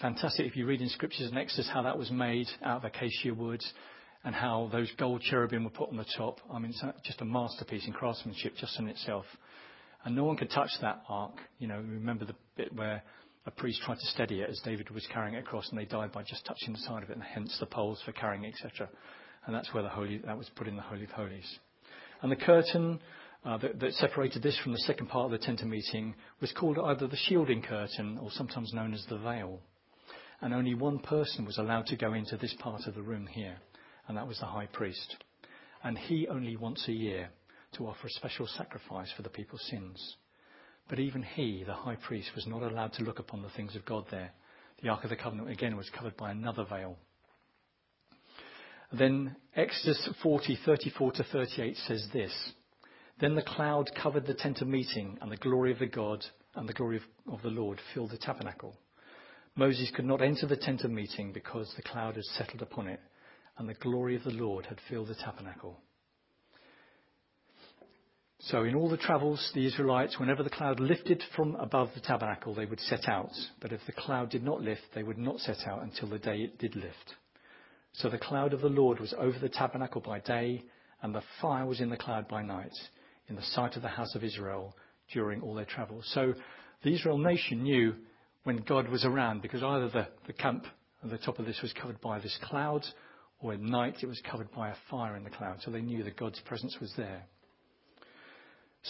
Fantastic 0.00 0.46
if 0.46 0.56
you 0.56 0.66
read 0.66 0.82
in 0.82 0.88
scriptures 0.88 1.30
in 1.30 1.38
Exodus 1.38 1.70
how 1.72 1.82
that 1.82 1.96
was 1.96 2.10
made 2.10 2.46
out 2.62 2.78
of 2.78 2.84
acacia 2.84 3.32
wood 3.32 3.62
and 4.24 4.34
how 4.34 4.68
those 4.72 4.90
gold 4.98 5.22
cherubim 5.22 5.64
were 5.64 5.70
put 5.70 5.88
on 5.88 5.96
the 5.96 6.04
top. 6.16 6.40
I 6.52 6.58
mean, 6.58 6.70
it's 6.70 6.82
just 7.04 7.20
a 7.20 7.24
masterpiece 7.24 7.86
in 7.86 7.92
craftsmanship 7.92 8.54
just 8.56 8.78
in 8.78 8.88
itself. 8.88 9.24
And 10.04 10.14
no 10.14 10.24
one 10.24 10.36
could 10.36 10.50
touch 10.50 10.70
that 10.82 11.02
ark. 11.08 11.36
You 11.58 11.68
know, 11.68 11.76
remember 11.76 12.24
the 12.24 12.34
bit 12.56 12.74
where 12.74 13.02
a 13.46 13.50
priest 13.50 13.80
tried 13.84 13.98
to 13.98 14.06
steady 14.06 14.40
it 14.40 14.50
as 14.50 14.60
David 14.64 14.90
was 14.90 15.06
carrying 15.12 15.34
it 15.34 15.40
across 15.40 15.68
and 15.70 15.78
they 15.78 15.84
died 15.84 16.12
by 16.12 16.22
just 16.22 16.44
touching 16.44 16.72
the 16.72 16.80
side 16.80 17.02
of 17.02 17.10
it 17.10 17.16
and 17.16 17.22
hence 17.22 17.56
the 17.60 17.66
poles 17.66 18.02
for 18.04 18.12
carrying 18.12 18.44
etc. 18.44 18.88
And 19.46 19.54
that's 19.54 19.72
where 19.72 19.82
the 19.82 19.88
holy, 19.88 20.18
that 20.18 20.36
was 20.36 20.50
put 20.56 20.66
in 20.66 20.76
the 20.76 20.82
Holy 20.82 21.04
of 21.04 21.10
Holies. 21.10 21.58
And 22.22 22.32
the 22.32 22.36
curtain 22.36 23.00
Uh, 23.46 23.56
that, 23.58 23.78
that 23.78 23.92
separated 23.92 24.42
this 24.42 24.58
from 24.58 24.72
the 24.72 24.78
second 24.78 25.06
part 25.06 25.26
of 25.26 25.30
the 25.30 25.38
tent 25.38 25.64
meeting 25.64 26.16
was 26.40 26.50
called 26.50 26.80
either 26.80 27.06
the 27.06 27.16
shielding 27.16 27.62
curtain 27.62 28.18
or 28.20 28.28
sometimes 28.32 28.72
known 28.72 28.92
as 28.92 29.06
the 29.08 29.18
veil. 29.18 29.60
And 30.40 30.52
only 30.52 30.74
one 30.74 30.98
person 30.98 31.44
was 31.44 31.56
allowed 31.56 31.86
to 31.86 31.96
go 31.96 32.12
into 32.12 32.36
this 32.36 32.54
part 32.58 32.88
of 32.88 32.96
the 32.96 33.02
room 33.02 33.28
here, 33.28 33.56
and 34.08 34.16
that 34.16 34.26
was 34.26 34.40
the 34.40 34.46
high 34.46 34.66
priest. 34.66 35.16
And 35.84 35.96
he 35.96 36.26
only 36.26 36.56
once 36.56 36.86
a 36.88 36.92
year 36.92 37.28
to 37.76 37.86
offer 37.86 38.08
a 38.08 38.10
special 38.10 38.48
sacrifice 38.48 39.12
for 39.16 39.22
the 39.22 39.28
people's 39.28 39.64
sins. 39.70 40.16
But 40.88 40.98
even 40.98 41.22
he, 41.22 41.62
the 41.64 41.72
high 41.72 41.96
priest, 41.96 42.30
was 42.34 42.48
not 42.48 42.62
allowed 42.62 42.94
to 42.94 43.04
look 43.04 43.20
upon 43.20 43.42
the 43.42 43.50
things 43.50 43.76
of 43.76 43.84
God 43.84 44.06
there. 44.10 44.32
The 44.82 44.88
Ark 44.88 45.04
of 45.04 45.10
the 45.10 45.16
Covenant, 45.16 45.50
again, 45.50 45.76
was 45.76 45.88
covered 45.96 46.16
by 46.16 46.32
another 46.32 46.64
veil. 46.68 46.96
Then 48.92 49.36
Exodus 49.54 50.08
40, 50.20 50.58
34 50.66 51.12
to 51.12 51.22
38 51.22 51.76
says 51.86 52.08
this. 52.12 52.32
Then 53.18 53.34
the 53.34 53.42
cloud 53.42 53.90
covered 53.94 54.26
the 54.26 54.34
tent 54.34 54.60
of 54.60 54.68
meeting, 54.68 55.16
and 55.22 55.32
the 55.32 55.38
glory 55.38 55.72
of 55.72 55.78
the 55.78 55.86
God 55.86 56.24
and 56.54 56.68
the 56.68 56.74
glory 56.74 57.00
of, 57.30 57.42
the 57.42 57.48
Lord 57.48 57.80
filled 57.94 58.10
the 58.10 58.18
tabernacle. 58.18 58.76
Moses 59.54 59.90
could 59.94 60.04
not 60.04 60.20
enter 60.20 60.46
the 60.46 60.56
tent 60.56 60.82
of 60.82 60.90
meeting 60.90 61.32
because 61.32 61.72
the 61.76 61.82
cloud 61.82 62.16
had 62.16 62.24
settled 62.24 62.60
upon 62.60 62.88
it, 62.88 63.00
and 63.56 63.66
the 63.66 63.74
glory 63.74 64.16
of 64.16 64.24
the 64.24 64.30
Lord 64.30 64.66
had 64.66 64.78
filled 64.90 65.08
the 65.08 65.14
tabernacle. 65.14 65.80
So, 68.38 68.64
in 68.64 68.74
all 68.74 68.90
the 68.90 68.98
travels, 68.98 69.50
the 69.54 69.64
Israelites, 69.64 70.20
whenever 70.20 70.42
the 70.42 70.50
cloud 70.50 70.78
lifted 70.78 71.22
from 71.34 71.54
above 71.54 71.88
the 71.94 72.02
tabernacle, 72.02 72.54
they 72.54 72.66
would 72.66 72.80
set 72.80 73.08
out. 73.08 73.32
But 73.60 73.72
if 73.72 73.80
the 73.86 73.92
cloud 73.92 74.28
did 74.28 74.42
not 74.42 74.60
lift, 74.60 74.82
they 74.94 75.02
would 75.02 75.16
not 75.16 75.40
set 75.40 75.66
out 75.66 75.82
until 75.82 76.10
the 76.10 76.18
day 76.18 76.42
it 76.42 76.58
did 76.58 76.76
lift. 76.76 77.14
So 77.94 78.10
the 78.10 78.18
cloud 78.18 78.52
of 78.52 78.60
the 78.60 78.68
Lord 78.68 79.00
was 79.00 79.14
over 79.16 79.38
the 79.38 79.48
tabernacle 79.48 80.02
by 80.02 80.20
day, 80.20 80.64
and 81.00 81.14
the 81.14 81.22
fire 81.40 81.64
was 81.64 81.80
in 81.80 81.88
the 81.88 81.96
cloud 81.96 82.28
by 82.28 82.42
night 82.42 82.76
in 83.28 83.36
the 83.36 83.42
sight 83.42 83.76
of 83.76 83.82
the 83.82 83.88
house 83.88 84.14
of 84.14 84.24
Israel 84.24 84.76
during 85.12 85.40
all 85.40 85.54
their 85.54 85.64
travels. 85.64 86.08
So 86.14 86.34
the 86.82 86.94
Israel 86.94 87.18
nation 87.18 87.62
knew 87.62 87.94
when 88.44 88.58
God 88.58 88.88
was 88.88 89.04
around 89.04 89.42
because 89.42 89.62
either 89.62 89.88
the, 89.88 90.08
the 90.26 90.32
camp 90.32 90.66
at 91.02 91.10
the 91.10 91.18
top 91.18 91.38
of 91.38 91.46
this 91.46 91.60
was 91.62 91.72
covered 91.72 92.00
by 92.00 92.18
this 92.18 92.38
cloud 92.42 92.84
or 93.40 93.52
at 93.52 93.60
night 93.60 93.96
it 94.02 94.06
was 94.06 94.20
covered 94.28 94.50
by 94.52 94.70
a 94.70 94.76
fire 94.90 95.16
in 95.16 95.24
the 95.24 95.30
cloud. 95.30 95.58
So 95.62 95.70
they 95.70 95.80
knew 95.80 96.02
that 96.04 96.16
God's 96.16 96.40
presence 96.40 96.76
was 96.80 96.92
there. 96.96 97.24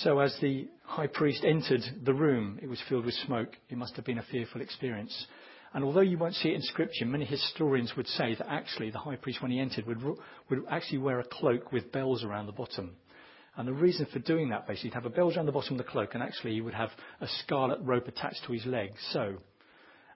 So 0.03 0.19
as 0.19 0.37
the 0.43 0.69
high 0.85 1.07
priest 1.07 1.43
entered 1.43 1.81
the 2.05 2.13
room, 2.13 2.59
it 2.63 2.69
was 2.69 2.83
filled 2.89 3.07
with 3.07 3.15
smoke. 3.15 3.57
It 3.71 3.79
must 3.79 3.97
have 3.97 4.05
been 4.05 4.19
a 4.19 4.27
fearful 4.31 4.61
experience. 4.61 5.27
And 5.73 5.85
although 5.85 6.01
you 6.01 6.19
won't 6.19 6.35
see 6.35 6.51
it 6.51 6.55
in 6.55 6.63
scripture, 6.63 7.07
many 7.07 7.25
historians 7.25 7.95
would 7.97 8.07
say 8.09 8.35
that 8.35 8.51
actually 8.51 8.91
the 8.91 8.99
high 8.99 9.17
priest, 9.17 9.41
when 9.41 9.51
he 9.51 9.59
entered, 9.59 9.87
would, 9.87 10.03
would 10.03 10.65
actually 10.71 10.99
wear 10.99 11.21
a 11.21 11.25
cloak 11.25 11.73
with 11.73 11.93
bells 11.93 12.25
around 12.25 12.47
the 12.47 12.53
bottom. 12.53 12.97
And 13.57 13.67
the 13.67 13.73
reason 13.73 14.07
for 14.13 14.19
doing 14.19 14.51
that, 14.51 14.67
basically, 14.67 14.91
he'd 14.91 14.95
have 14.95 15.07
a 15.07 15.11
bell 15.11 15.33
around 15.33 15.47
the 15.47 15.53
bottom 15.53 15.79
of 15.79 15.79
the 15.79 15.91
cloak, 15.91 16.15
and 16.15 16.23
actually 16.23 16.53
he 16.53 16.61
would 16.61 16.75
have 16.75 16.91
a 17.21 17.27
scarlet 17.45 17.81
rope 17.83 18.07
attached 18.07 18.45
to 18.47 18.53
his 18.53 18.67
leg. 18.67 18.91
So, 19.13 19.37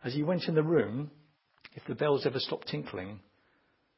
as 0.05 0.13
he 0.13 0.23
went 0.23 0.45
in 0.45 0.55
the 0.55 0.63
room, 0.63 1.11
if 1.75 1.83
the 1.87 1.95
bells 1.95 2.27
ever 2.27 2.39
stopped 2.39 2.69
tinkling, 2.69 3.21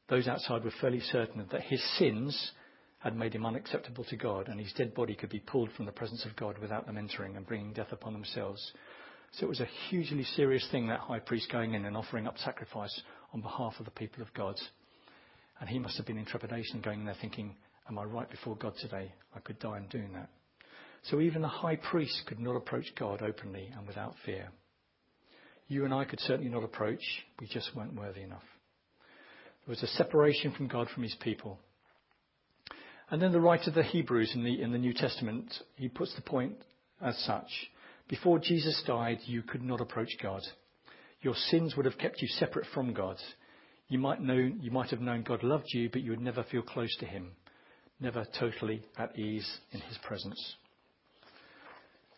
those 0.09 0.29
outside 0.29 0.65
were 0.65 0.73
fairly 0.81 1.01
certain 1.01 1.45
that 1.51 1.63
his 1.63 1.83
sins 1.99 2.53
had 2.99 3.17
made 3.17 3.35
him 3.35 3.45
unacceptable 3.45 4.05
to 4.05 4.17
God, 4.17 4.49
and 4.49 4.61
his 4.61 4.73
dead 4.75 4.95
body 4.95 5.15
could 5.15 5.31
be 5.31 5.41
pulled 5.41 5.73
from 5.73 5.87
the 5.87 5.93
presence 5.93 6.25
of 6.25 6.37
God 6.37 6.59
without 6.59 6.87
them 6.87 6.97
entering 6.97 7.37
and 7.37 7.47
bringing 7.47 7.73
death 7.73 7.91
upon 7.91 8.13
themselves. 8.13 8.73
So 9.33 9.47
it 9.47 9.49
was 9.49 9.61
a 9.61 9.69
hugely 9.89 10.23
serious 10.23 10.67
thing, 10.71 10.87
that 10.87 11.01
high 11.01 11.19
priest 11.19 11.51
going 11.51 11.75
in 11.75 11.85
and 11.85 11.97
offering 11.97 12.29
up 12.29 12.39
sacrifice 12.39 13.01
on 13.33 13.41
behalf 13.41 13.75
of 13.81 13.87
the 13.87 13.91
people 13.91 14.23
of 14.23 14.33
God. 14.35 14.55
And 15.59 15.69
he 15.69 15.81
must 15.81 15.97
have 15.97 16.07
been 16.07 16.19
in 16.19 16.27
trepidation 16.27 16.81
going 16.81 17.01
in 17.01 17.07
there 17.07 17.17
thinking, 17.21 17.57
Am 17.89 17.99
I 17.99 18.05
right 18.05 18.31
before 18.31 18.57
God 18.57 18.75
today? 18.81 19.13
I 19.35 19.41
could 19.41 19.59
die 19.59 19.79
in 19.79 19.87
doing 19.89 20.13
that. 20.15 20.29
So 21.11 21.21
even 21.21 21.43
the 21.43 21.49
high 21.49 21.77
priest 21.77 22.23
could 22.27 22.39
not 22.39 22.57
approach 22.57 22.87
God 22.99 23.23
openly 23.23 23.69
and 23.77 23.87
without 23.87 24.15
fear. 24.25 24.49
You 25.69 25.85
and 25.85 25.93
I 25.93 26.05
could 26.05 26.21
certainly 26.21 26.51
not 26.51 26.65
approach, 26.65 27.03
we 27.41 27.47
just 27.47 27.75
weren't 27.75 27.95
worthy 27.95 28.23
enough. 28.23 28.43
There 29.67 29.73
was 29.73 29.83
a 29.83 29.87
separation 29.89 30.53
from 30.53 30.69
God 30.69 30.89
from 30.91 31.03
his 31.03 31.17
people. 31.21 31.59
And 33.11 33.21
then 33.21 33.33
the 33.33 33.41
writer 33.41 33.69
of 33.71 33.75
the 33.75 33.83
Hebrews 33.83 34.33
in 34.35 34.45
the, 34.45 34.61
in 34.61 34.73
the 34.73 34.79
New 34.79 34.95
Testament, 34.95 35.53
he 35.77 35.89
puts 35.89 36.15
the 36.15 36.23
point 36.23 36.55
as 37.01 37.17
such. 37.25 37.49
Before 38.09 38.39
Jesus 38.39 38.83
died, 38.87 39.19
you 39.25 39.43
could 39.43 39.63
not 39.63 39.81
approach 39.81 40.11
God. 40.23 40.43
Your 41.21 41.35
sins 41.35 41.77
would 41.77 41.87
have 41.87 41.99
kept 41.99 42.21
you 42.21 42.29
separate 42.29 42.67
from 42.75 42.93
God. 42.93 43.17
You 43.89 43.99
might, 43.99 44.21
know, 44.21 44.35
you 44.35 44.71
might 44.71 44.91
have 44.91 45.01
known 45.01 45.23
God 45.23 45.43
loved 45.43 45.67
you, 45.69 45.89
but 45.91 46.03
you 46.03 46.11
would 46.11 46.21
never 46.21 46.43
feel 46.45 46.63
close 46.63 46.95
to 46.99 47.07
him, 47.07 47.33
never 48.01 48.27
totally 48.39 48.83
at 48.99 49.19
ease 49.19 49.49
in 49.73 49.81
his 49.81 49.99
presence. 49.99 50.57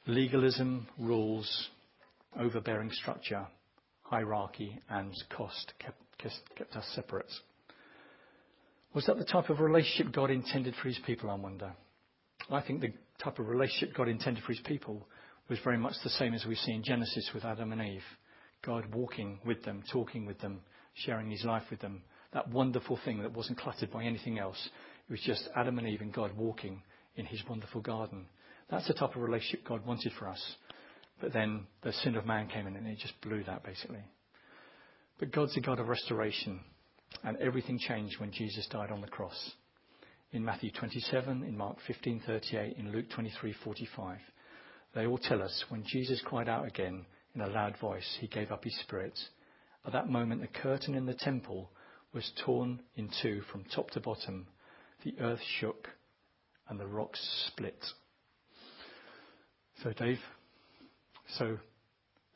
Legalism, 0.07 0.87
rules, 0.99 1.69
overbearing 2.39 2.91
structure, 2.93 3.47
hierarchy, 4.03 4.79
and 4.89 5.15
cost 5.37 5.73
kept, 5.79 5.99
kept 6.57 6.77
us 6.77 6.87
separate. 6.95 7.33
Was 8.95 9.07
that 9.07 9.19
the 9.19 9.25
type 9.25 9.51
of 9.51 9.61
relationship 9.61 10.13
God 10.13 10.31
intended 10.31 10.75
for 10.81 10.89
his 10.89 10.99
people, 11.05 11.31
I 11.31 11.35
wonder? 11.35 11.73
I 12.51 12.61
think 12.61 12.81
the 12.81 12.93
type 13.23 13.39
of 13.39 13.49
relationship 13.49 13.97
God 13.97 14.09
intended 14.09 14.45
for 14.45 14.53
his 14.53 14.61
people 14.65 15.07
was 15.49 15.59
very 15.65 15.79
much 15.79 15.95
the 16.03 16.11
same 16.11 16.35
as 16.35 16.45
we 16.47 16.55
see 16.55 16.73
in 16.73 16.83
Genesis 16.83 17.31
with 17.35 17.45
Adam 17.45 17.73
and 17.73 17.83
Eve. 17.83 18.03
God 18.65 18.95
walking 18.95 19.41
with 19.45 19.63
them, 19.65 19.83
talking 19.93 20.25
with 20.27 20.39
them, 20.41 20.61
sharing 20.95 21.31
his 21.31 21.45
life 21.45 21.65
with 21.71 21.81
them. 21.81 22.03
That 22.33 22.49
wonderful 22.49 22.99
thing 23.05 23.23
that 23.23 23.33
wasn't 23.33 23.59
cluttered 23.59 23.91
by 23.93 24.05
anything 24.05 24.39
else. 24.39 24.69
It 25.09 25.13
was 25.13 25.21
just 25.21 25.49
Adam 25.55 25.79
and 25.79 25.87
Eve 25.89 26.01
and 26.01 26.13
God 26.13 26.33
walking 26.37 26.83
in 27.17 27.27
his 27.27 27.43
wonderful 27.49 27.81
garden. 27.81 28.27
That's 28.71 28.87
the 28.89 28.95
type 28.95 29.15
of 29.15 29.23
relationship 29.23 29.67
God 29.67 29.87
wanted 29.87 30.13
for 30.19 30.29
us. 30.29 30.43
But 31.21 31.33
then 31.33 31.67
the 31.83 31.93
sin 31.93 32.17
of 32.17 32.27
man 32.27 32.49
came 32.49 32.67
in 32.67 32.77
and 32.77 32.87
it 32.87 32.99
just 32.99 33.21
blew 33.21 33.45
that 33.45 33.65
basically. 33.65 34.05
But 35.19 35.33
God's 35.33 35.57
a 35.57 35.61
God 35.61 35.79
of 35.79 35.89
restoration. 35.89 36.61
And 37.23 37.37
everything 37.37 37.79
changed 37.79 38.19
when 38.19 38.33
Jesus 38.33 38.67
died 38.71 38.91
on 38.91 39.01
the 39.01 39.07
cross. 39.07 39.53
In 40.33 40.45
Matthew 40.45 40.73
27, 40.73 41.45
in 41.45 41.57
Mark 41.57 41.79
15:38, 41.87 42.77
in 42.77 42.91
Luke 42.91 43.09
23:45, 43.11 44.19
they 44.95 45.07
all 45.07 45.19
tell 45.19 45.41
us 45.41 45.65
when 45.69 45.85
Jesus 45.85 46.21
cried 46.23 46.49
out 46.49 46.67
again 46.67 47.07
in 47.35 47.41
a 47.41 47.47
loud 47.47 47.77
voice, 47.79 48.17
he 48.21 48.27
gave 48.27 48.51
up 48.51 48.65
his 48.65 48.77
spirit. 48.81 49.17
At 49.87 49.93
that 49.93 50.09
moment, 50.09 50.41
the 50.41 50.49
curtain 50.49 50.95
in 50.95 51.07
the 51.07 51.15
temple 51.15 51.71
was 52.13 52.33
torn 52.45 52.81
in 52.97 53.11
two 53.23 53.43
from 53.43 53.65
top 53.65 53.91
to 53.91 54.01
bottom. 54.01 54.47
The 55.03 55.15
earth 55.21 55.41
shook 55.59 55.89
and 56.69 56.79
the 56.79 56.87
rocks 56.87 57.21
split. 57.49 57.85
So, 59.83 59.93
Dave, 59.93 60.21
so 61.37 61.59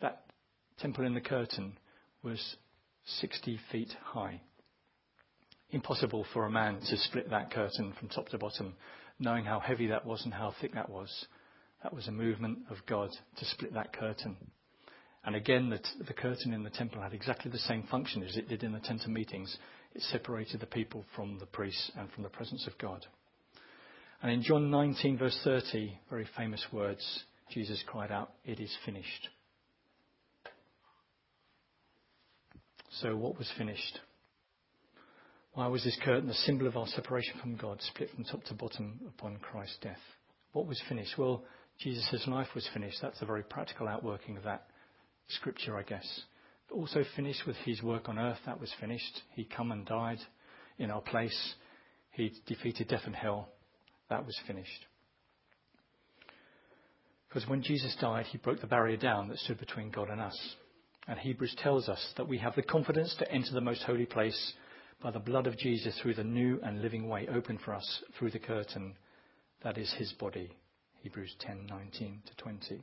that 0.01 0.25
temple 0.79 1.07
in 1.07 1.15
the 1.15 1.21
curtain 1.21 1.79
was 2.23 2.57
60 3.21 3.59
feet 3.71 3.93
high. 4.03 4.41
Impossible 5.71 6.27
for 6.33 6.45
a 6.45 6.51
man 6.51 6.81
to 6.89 6.97
split 6.97 7.31
that 7.31 7.51
curtain 7.51 7.95
from 7.99 8.09
top 8.09 8.29
to 8.31 8.39
bottom, 8.39 8.75
knowing 9.19 9.45
how 9.45 9.61
heavy 9.61 9.87
that 9.89 10.07
was 10.07 10.25
and 10.25 10.35
how 10.35 10.55
thick 10.61 10.75
that 10.75 10.91
was. 10.91 11.27
That 11.83 11.95
was 11.95 12.09
a 12.09 12.13
movement 12.13 12.59
of 12.71 12.79
God 12.87 13.11
to 13.39 13.45
split 13.45 13.75
that 13.75 13.93
curtain. 13.93 14.37
And 15.25 15.37
again, 15.37 15.71
the, 15.71 15.79
t- 15.79 15.85
the 16.07 16.15
curtain 16.15 16.53
in 16.53 16.63
the 16.63 16.71
temple 16.71 17.03
had 17.03 17.13
exactly 17.13 17.51
the 17.51 17.59
same 17.59 17.83
function 17.85 18.23
as 18.23 18.37
it 18.37 18.49
did 18.49 18.63
in 18.63 18.73
the 18.73 18.81
tent 18.81 19.05
of 19.05 19.11
meetings. 19.11 19.57
It 19.95 20.03
separated 20.03 20.61
the 20.61 20.67
people 20.67 21.05
from 21.17 21.39
the 21.39 21.47
priests 21.47 21.91
and 21.97 22.11
from 22.13 22.23
the 22.23 22.29
presence 22.29 22.67
of 22.67 22.79
God. 22.79 23.07
And 24.23 24.33
in 24.33 24.43
John 24.43 24.71
19, 24.71 25.19
verse 25.19 25.39
30, 25.45 25.99
very 26.11 26.27
famous 26.37 26.65
words, 26.73 27.25
Jesus 27.51 27.83
cried 27.87 28.11
out, 28.11 28.33
It 28.45 28.61
is 28.61 28.75
finished. 28.85 29.29
So, 33.01 33.17
what 33.17 33.39
was 33.39 33.51
finished? 33.57 34.01
Why 35.55 35.67
was 35.67 35.85
this 35.85 35.99
curtain, 36.05 36.29
the 36.29 36.35
symbol 36.35 36.67
of 36.67 36.77
our 36.77 36.87
separation 36.87 37.35
from 37.41 37.57
God, 37.57 37.81
split 37.81 38.11
from 38.11 38.25
top 38.25 38.45
to 38.45 38.55
bottom 38.55 39.01
upon 39.09 39.39
Christ's 39.39 39.79
death? 39.81 39.99
What 40.53 40.67
was 40.67 40.81
finished? 40.89 41.17
Well, 41.19 41.45
Jesus' 41.79 42.27
life 42.27 42.49
was 42.55 42.69
finished. 42.73 42.99
That's 43.01 43.23
a 43.23 43.27
very 43.27 43.43
practical 43.43 43.89
outworking 43.89 44.37
of 44.37 44.45
that 44.45 44.67
scripture, 45.29 45.77
I 45.77 45.83
guess. 45.83 46.23
Also 46.71 47.05
finished 47.17 47.47
with 47.47 47.57
his 47.65 47.83
work 47.83 48.09
on 48.09 48.19
earth. 48.19 48.39
That 48.47 48.61
was 48.61 48.73
finished. 48.81 49.23
He 49.35 49.45
come 49.45 49.73
and 49.73 49.87
died 49.87 50.19
in 50.79 50.91
our 50.91 51.01
place. 51.01 51.55
He 52.13 52.33
defeated 52.47 52.89
death 52.89 53.03
and 53.07 53.17
hell. 53.17 53.49
That 54.11 54.27
was 54.27 54.39
finished. 54.47 54.87
Because 57.29 57.49
when 57.49 57.63
Jesus 57.63 57.95
died, 58.01 58.27
he 58.27 58.39
broke 58.39 58.61
the 58.61 58.67
barrier 58.67 58.97
down 58.97 59.29
that 59.29 59.39
stood 59.39 59.59
between 59.59 59.91
God 59.91 60.09
and 60.09 60.21
us. 60.21 60.39
And 61.07 61.19
Hebrews 61.19 61.57
tells 61.59 61.89
us 61.89 62.15
that 62.17 62.29
we 62.29 62.39
have 62.39 62.55
the 62.55 62.63
confidence 62.63 63.15
to 63.19 63.31
enter 63.31 63.53
the 63.53 63.61
most 63.61 63.83
holy 63.83 64.07
place 64.07 64.55
by 65.03 65.11
the 65.11 65.19
blood 65.19 65.47
of 65.47 65.57
Jesus 65.57 65.99
through 66.01 66.15
the 66.15 66.25
new 66.25 66.59
and 66.63 66.83
living 66.83 67.09
way 67.09 67.29
open 67.29 67.59
for 67.59 67.75
us 67.75 68.03
through 68.19 68.31
the 68.31 68.39
curtain 68.39 68.95
that 69.63 69.79
is 69.79 69.93
his 69.99 70.13
body. 70.13 70.51
Hebrews 71.03 71.35
10:19 71.41 72.23
to 72.27 72.37
20. 72.37 72.83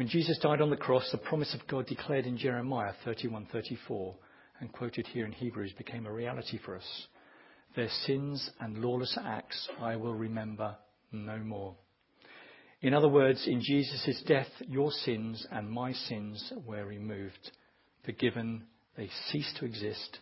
When 0.00 0.08
Jesus 0.08 0.38
died 0.38 0.62
on 0.62 0.70
the 0.70 0.78
cross, 0.78 1.06
the 1.12 1.18
promise 1.18 1.52
of 1.52 1.66
God 1.66 1.86
declared 1.86 2.24
in 2.24 2.38
Jeremiah 2.38 2.94
31:34 3.04 4.16
and 4.58 4.72
quoted 4.72 5.06
here 5.06 5.26
in 5.26 5.32
Hebrews 5.32 5.74
became 5.74 6.06
a 6.06 6.10
reality 6.10 6.56
for 6.56 6.74
us. 6.74 7.06
Their 7.76 7.90
sins 8.06 8.50
and 8.60 8.78
lawless 8.78 9.18
acts 9.22 9.68
I 9.78 9.96
will 9.96 10.14
remember 10.14 10.74
no 11.12 11.36
more. 11.36 11.76
In 12.80 12.94
other 12.94 13.10
words, 13.10 13.46
in 13.46 13.60
Jesus' 13.60 14.22
death, 14.22 14.48
your 14.60 14.90
sins 14.90 15.46
and 15.50 15.70
my 15.70 15.92
sins 15.92 16.50
were 16.64 16.86
removed, 16.86 17.50
forgiven, 18.06 18.64
they 18.96 19.10
ceased 19.26 19.58
to 19.58 19.66
exist. 19.66 20.18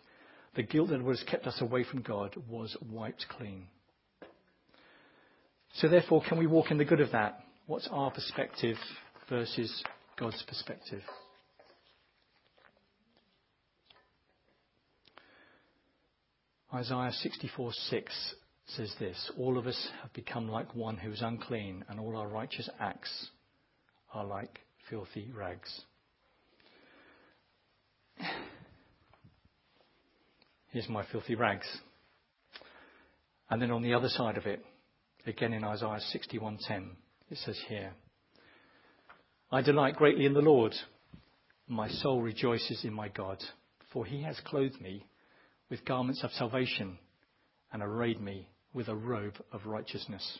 The 0.55 0.63
guilt 0.63 0.89
that 0.89 1.01
was 1.01 1.23
kept 1.23 1.47
us 1.47 1.61
away 1.61 1.85
from 1.85 2.01
God 2.01 2.35
was 2.49 2.75
wiped 2.81 3.29
clean. 3.29 3.67
So 5.75 5.87
therefore, 5.87 6.21
can 6.27 6.37
we 6.37 6.47
walk 6.47 6.69
in 6.69 6.77
the 6.77 6.83
good 6.83 6.99
of 6.99 7.13
that? 7.13 7.45
What's 7.65 7.87
our 7.87 8.11
perspective 8.11 8.77
versus 9.29 9.83
God's 10.17 10.43
perspective? 10.43 11.01
Isaiah 16.73 17.11
64:6 17.11 18.35
says 18.67 18.93
this 18.99 19.31
All 19.37 19.57
of 19.57 19.65
us 19.65 19.89
have 20.01 20.13
become 20.13 20.49
like 20.49 20.75
one 20.75 20.97
who 20.97 21.11
is 21.11 21.21
unclean, 21.21 21.83
and 21.89 21.99
all 21.99 22.15
our 22.17 22.27
righteous 22.27 22.69
acts 22.79 23.29
are 24.13 24.25
like 24.25 24.59
filthy 24.89 25.31
rags. 25.31 25.81
Here's 30.71 30.87
my 30.89 31.03
filthy 31.11 31.33
rags. 31.35 31.67
And 33.49 33.59
then 33.59 33.71
on 33.71 33.81
the 33.81 33.95
other 33.95 34.09
side 34.09 34.37
of 34.37 34.45
it, 34.45 34.63
again 35.25 35.53
in 35.53 35.63
Isaiah 35.63 35.99
61:10, 35.99 36.95
it 37.31 37.37
says 37.39 37.59
here, 37.67 37.93
I 39.51 39.61
delight 39.61 39.95
greatly 39.95 40.25
in 40.25 40.33
the 40.33 40.41
Lord. 40.41 40.75
My 41.67 41.89
soul 41.89 42.21
rejoices 42.21 42.83
in 42.83 42.93
my 42.93 43.09
God, 43.09 43.39
for 43.91 44.05
he 44.05 44.21
has 44.21 44.39
clothed 44.45 44.79
me 44.79 45.05
with 45.71 45.85
garments 45.85 46.23
of 46.23 46.31
salvation 46.31 46.99
and 47.71 47.81
arrayed 47.81 48.21
me 48.21 48.47
with 48.73 48.89
a 48.89 48.95
robe 48.95 49.35
of 49.51 49.65
righteousness. 49.65 50.39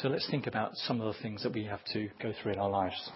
So 0.00 0.08
let's 0.08 0.28
think 0.30 0.46
about 0.46 0.76
some 0.76 1.02
of 1.02 1.14
the 1.14 1.20
things 1.20 1.42
that 1.42 1.52
we 1.52 1.64
have 1.64 1.84
to 1.92 2.08
go 2.22 2.32
through 2.42 2.52
in 2.52 2.58
our 2.58 2.70
lives. 2.70 3.10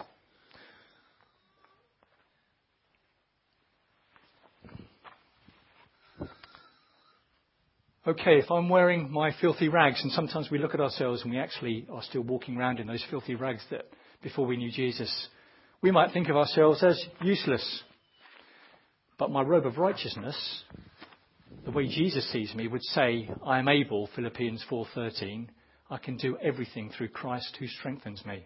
Okay, 8.07 8.37
if 8.37 8.51
I'm 8.51 8.69
wearing 8.69 9.11
my 9.11 9.31
filthy 9.41 9.67
rags, 9.67 10.01
and 10.03 10.11
sometimes 10.11 10.49
we 10.51 10.59
look 10.59 10.73
at 10.73 10.79
ourselves 10.79 11.23
and 11.23 11.31
we 11.31 11.39
actually 11.39 11.87
are 11.91 12.03
still 12.03 12.21
walking 12.21 12.57
around 12.57 12.79
in 12.79 12.87
those 12.87 13.03
filthy 13.09 13.35
rags 13.35 13.63
that 13.71 13.85
before 14.21 14.45
we 14.45 14.57
knew 14.57 14.71
Jesus, 14.71 15.27
we 15.81 15.91
might 15.91 16.13
think 16.13 16.29
of 16.29 16.35
ourselves 16.35 16.83
as 16.83 17.03
useless. 17.21 17.83
But 19.17 19.31
my 19.31 19.41
robe 19.41 19.65
of 19.65 19.77
righteousness, 19.77 20.63
the 21.63 21.71
way 21.71 21.87
Jesus 21.87 22.29
sees 22.31 22.53
me, 22.53 22.67
would 22.67 22.83
say, 22.83 23.29
I 23.45 23.59
am 23.59 23.67
able, 23.67 24.09
Philippians 24.15 24.63
4:13, 24.69 25.47
I 25.89 25.97
can 25.97 26.17
do 26.17 26.37
everything 26.43 26.89
through 26.89 27.09
Christ 27.09 27.55
who 27.59 27.67
strengthens 27.67 28.25
me. 28.25 28.45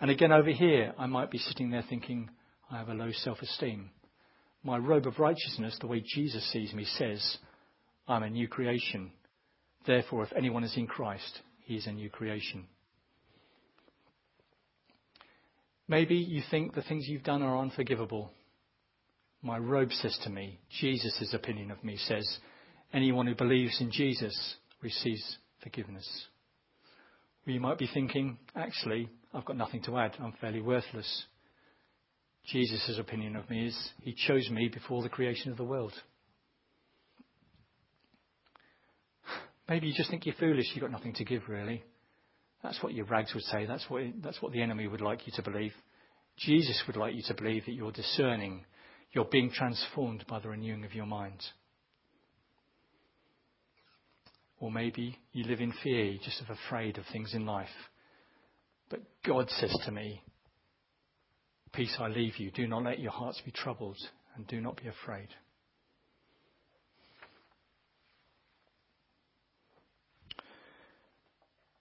And 0.00 0.10
again 0.10 0.32
over 0.32 0.50
here, 0.50 0.92
I 0.98 1.06
might 1.06 1.30
be 1.30 1.38
sitting 1.38 1.70
there 1.70 1.84
thinking, 1.88 2.30
I 2.70 2.78
have 2.78 2.88
a 2.88 2.94
low 2.94 3.12
self-esteem. 3.12 3.90
My 4.62 4.76
robe 4.76 5.06
of 5.06 5.18
righteousness, 5.18 5.76
the 5.80 5.86
way 5.86 6.02
Jesus 6.04 6.44
sees 6.52 6.72
me, 6.74 6.84
says, 6.84 7.38
I'm 8.10 8.24
a 8.24 8.28
new 8.28 8.48
creation. 8.48 9.12
Therefore, 9.86 10.24
if 10.24 10.32
anyone 10.36 10.64
is 10.64 10.76
in 10.76 10.88
Christ, 10.88 11.42
he 11.62 11.76
is 11.76 11.86
a 11.86 11.92
new 11.92 12.10
creation. 12.10 12.66
Maybe 15.86 16.16
you 16.16 16.42
think 16.50 16.74
the 16.74 16.82
things 16.82 17.06
you've 17.06 17.22
done 17.22 17.40
are 17.40 17.56
unforgivable. 17.56 18.32
My 19.42 19.58
robe 19.58 19.92
says 19.92 20.18
to 20.24 20.30
me, 20.30 20.58
Jesus' 20.80 21.32
opinion 21.32 21.70
of 21.70 21.84
me 21.84 21.96
says, 21.98 22.28
anyone 22.92 23.28
who 23.28 23.36
believes 23.36 23.80
in 23.80 23.92
Jesus 23.92 24.56
receives 24.82 25.38
forgiveness. 25.62 26.08
Or 27.46 27.52
you 27.52 27.60
might 27.60 27.78
be 27.78 27.88
thinking, 27.94 28.38
actually, 28.56 29.08
I've 29.32 29.44
got 29.44 29.56
nothing 29.56 29.82
to 29.84 29.98
add. 29.98 30.16
I'm 30.20 30.34
fairly 30.40 30.60
worthless. 30.60 31.26
Jesus' 32.44 32.98
opinion 32.98 33.36
of 33.36 33.48
me 33.48 33.68
is, 33.68 33.90
He 34.02 34.14
chose 34.14 34.50
me 34.50 34.68
before 34.68 35.04
the 35.04 35.08
creation 35.08 35.52
of 35.52 35.56
the 35.56 35.64
world. 35.64 35.92
Maybe 39.70 39.86
you 39.86 39.94
just 39.94 40.10
think 40.10 40.26
you're 40.26 40.34
foolish, 40.34 40.66
you've 40.74 40.82
got 40.82 40.90
nothing 40.90 41.14
to 41.14 41.24
give, 41.24 41.48
really. 41.48 41.84
That's 42.60 42.82
what 42.82 42.92
your 42.92 43.06
rags 43.06 43.32
would 43.34 43.44
say. 43.44 43.66
That's 43.66 43.88
what, 43.88 44.02
that's 44.20 44.42
what 44.42 44.50
the 44.50 44.60
enemy 44.60 44.88
would 44.88 45.00
like 45.00 45.28
you 45.28 45.32
to 45.36 45.48
believe. 45.48 45.72
Jesus 46.36 46.82
would 46.88 46.96
like 46.96 47.14
you 47.14 47.22
to 47.28 47.34
believe 47.34 47.66
that 47.66 47.74
you're 47.74 47.92
discerning, 47.92 48.64
you're 49.12 49.28
being 49.30 49.48
transformed 49.48 50.24
by 50.28 50.40
the 50.40 50.48
renewing 50.48 50.84
of 50.84 50.92
your 50.92 51.06
mind. 51.06 51.40
Or 54.58 54.72
maybe 54.72 55.16
you 55.32 55.44
live 55.44 55.60
in 55.60 55.72
fear, 55.84 56.04
you're 56.04 56.22
just 56.22 56.42
afraid 56.50 56.98
of 56.98 57.04
things 57.12 57.32
in 57.32 57.46
life. 57.46 57.68
But 58.88 59.02
God 59.24 59.48
says 59.50 59.74
to 59.84 59.92
me, 59.92 60.20
Peace 61.72 61.94
I 62.00 62.08
leave 62.08 62.38
you. 62.38 62.50
Do 62.50 62.66
not 62.66 62.82
let 62.82 62.98
your 62.98 63.12
hearts 63.12 63.40
be 63.44 63.52
troubled, 63.52 63.98
and 64.34 64.44
do 64.48 64.60
not 64.60 64.76
be 64.82 64.88
afraid. 64.88 65.28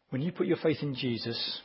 When 0.09 0.23
you 0.23 0.31
put 0.31 0.47
your 0.47 0.57
faith 0.57 0.79
in 0.81 0.95
Jesus, 0.95 1.61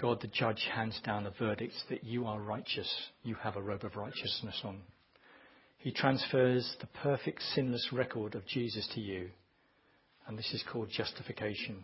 God 0.00 0.20
the 0.20 0.28
judge 0.28 0.64
hands 0.72 1.00
down 1.04 1.26
a 1.26 1.32
verdict 1.32 1.74
that 1.90 2.04
you 2.04 2.26
are 2.26 2.40
righteous. 2.40 2.88
You 3.24 3.34
have 3.36 3.56
a 3.56 3.62
robe 3.62 3.84
of 3.84 3.96
righteousness 3.96 4.60
on. 4.62 4.78
He 5.78 5.90
transfers 5.90 6.76
the 6.80 6.86
perfect 7.02 7.42
sinless 7.54 7.88
record 7.92 8.36
of 8.36 8.46
Jesus 8.46 8.88
to 8.94 9.00
you. 9.00 9.30
And 10.28 10.38
this 10.38 10.52
is 10.52 10.62
called 10.70 10.90
justification. 10.90 11.82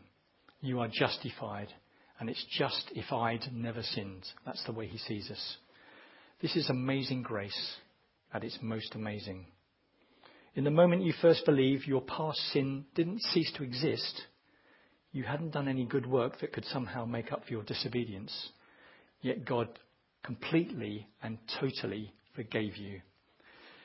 You 0.60 0.78
are 0.78 0.88
justified, 0.88 1.72
and 2.20 2.30
it's 2.30 2.46
just 2.56 2.92
if 2.94 3.12
I'd 3.12 3.52
never 3.52 3.82
sinned. 3.82 4.24
That's 4.46 4.64
the 4.66 4.72
way 4.72 4.86
he 4.86 4.98
sees 4.98 5.28
us. 5.32 5.56
This 6.40 6.54
is 6.54 6.70
amazing 6.70 7.22
grace 7.22 7.76
at 8.32 8.44
its 8.44 8.58
most 8.62 8.94
amazing. 8.94 9.46
In 10.54 10.62
the 10.62 10.70
moment 10.70 11.02
you 11.02 11.12
first 11.20 11.44
believe, 11.44 11.88
your 11.88 12.02
past 12.02 12.38
sin 12.52 12.84
didn't 12.94 13.22
cease 13.22 13.52
to 13.56 13.64
exist 13.64 14.22
you 15.14 15.22
hadn't 15.22 15.52
done 15.52 15.68
any 15.68 15.84
good 15.84 16.06
work 16.06 16.40
that 16.40 16.52
could 16.52 16.64
somehow 16.66 17.04
make 17.04 17.30
up 17.30 17.44
for 17.44 17.52
your 17.52 17.62
disobedience. 17.62 18.50
Yet 19.22 19.44
God 19.44 19.68
completely 20.24 21.06
and 21.22 21.38
totally 21.60 22.12
forgave 22.34 22.76
you. 22.76 23.00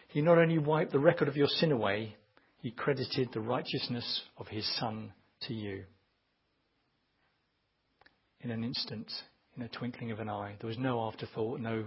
He 0.08 0.24
not 0.24 0.40
only 0.40 0.58
wiped 0.58 0.92
the 0.92 0.98
record 0.98 1.28
of 1.28 1.38
your 1.38 1.48
sin 1.48 1.72
away, 1.72 2.16
he 2.64 2.72
credited 2.72 3.30
the 3.32 3.42
righteousness 3.42 4.24
of 4.40 4.48
his 4.48 4.68
Son 4.80 5.14
to 5.48 5.54
you. 5.54 5.84
In 8.42 8.50
an 8.50 8.64
instant, 8.64 9.08
in 9.56 9.62
a 9.62 9.70
twinkling 9.70 10.10
of 10.10 10.20
an 10.20 10.30
eye, 10.30 10.56
there 10.60 10.68
was 10.68 10.80
no 10.80 11.00
afterthought, 11.06 11.60
no, 11.60 11.86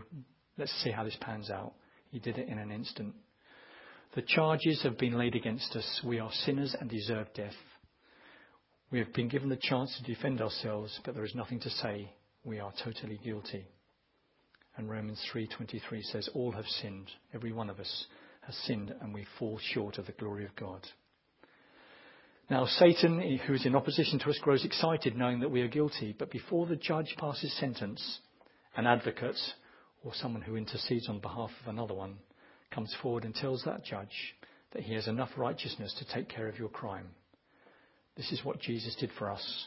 let's 0.56 0.72
see 0.84 0.92
how 0.92 1.02
this 1.02 1.18
pans 1.20 1.50
out. 1.50 1.72
He 2.12 2.20
did 2.20 2.38
it 2.38 2.48
in 2.48 2.58
an 2.58 2.70
instant. 2.70 3.12
The 4.14 4.22
charges 4.22 4.82
have 4.84 4.98
been 4.98 5.18
laid 5.18 5.34
against 5.34 5.74
us. 5.74 6.00
We 6.04 6.20
are 6.20 6.30
sinners 6.44 6.76
and 6.78 6.88
deserve 6.88 7.26
death. 7.34 7.54
We 8.92 8.98
have 8.98 9.14
been 9.14 9.28
given 9.28 9.48
the 9.48 9.56
chance 9.56 9.96
to 9.96 10.02
defend 10.02 10.42
ourselves, 10.42 11.00
but 11.02 11.14
there 11.14 11.24
is 11.24 11.34
nothing 11.34 11.60
to 11.60 11.70
say. 11.70 12.12
We 12.44 12.60
are 12.60 12.74
totally 12.84 13.18
guilty. 13.24 13.66
And 14.76 14.90
Romans 14.90 15.18
3:23 15.32 16.02
says 16.02 16.28
all 16.34 16.52
have 16.52 16.66
sinned, 16.66 17.10
every 17.32 17.52
one 17.52 17.70
of 17.70 17.80
us 17.80 18.06
has 18.42 18.54
sinned 18.54 18.94
and 19.00 19.14
we 19.14 19.24
fall 19.38 19.58
short 19.58 19.96
of 19.96 20.04
the 20.04 20.12
glory 20.12 20.44
of 20.44 20.54
God. 20.56 20.86
Now 22.50 22.66
Satan, 22.66 23.38
who 23.38 23.54
is 23.54 23.64
in 23.64 23.74
opposition 23.74 24.18
to 24.18 24.30
us, 24.30 24.38
grows 24.42 24.64
excited 24.64 25.16
knowing 25.16 25.40
that 25.40 25.50
we 25.50 25.62
are 25.62 25.68
guilty, 25.68 26.14
but 26.18 26.30
before 26.30 26.66
the 26.66 26.76
judge 26.76 27.16
passes 27.16 27.52
sentence, 27.54 28.20
an 28.76 28.86
advocate 28.86 29.40
or 30.04 30.12
someone 30.14 30.42
who 30.42 30.56
intercedes 30.56 31.08
on 31.08 31.18
behalf 31.18 31.50
of 31.62 31.68
another 31.68 31.94
one 31.94 32.18
comes 32.70 32.94
forward 33.00 33.24
and 33.24 33.34
tells 33.34 33.64
that 33.64 33.84
judge 33.84 34.34
that 34.72 34.82
he 34.82 34.92
has 34.92 35.08
enough 35.08 35.30
righteousness 35.38 35.94
to 35.94 36.14
take 36.14 36.28
care 36.28 36.48
of 36.48 36.58
your 36.58 36.68
crime. 36.68 37.08
This 38.16 38.30
is 38.30 38.44
what 38.44 38.60
Jesus 38.60 38.94
did 38.96 39.10
for 39.18 39.30
us 39.30 39.66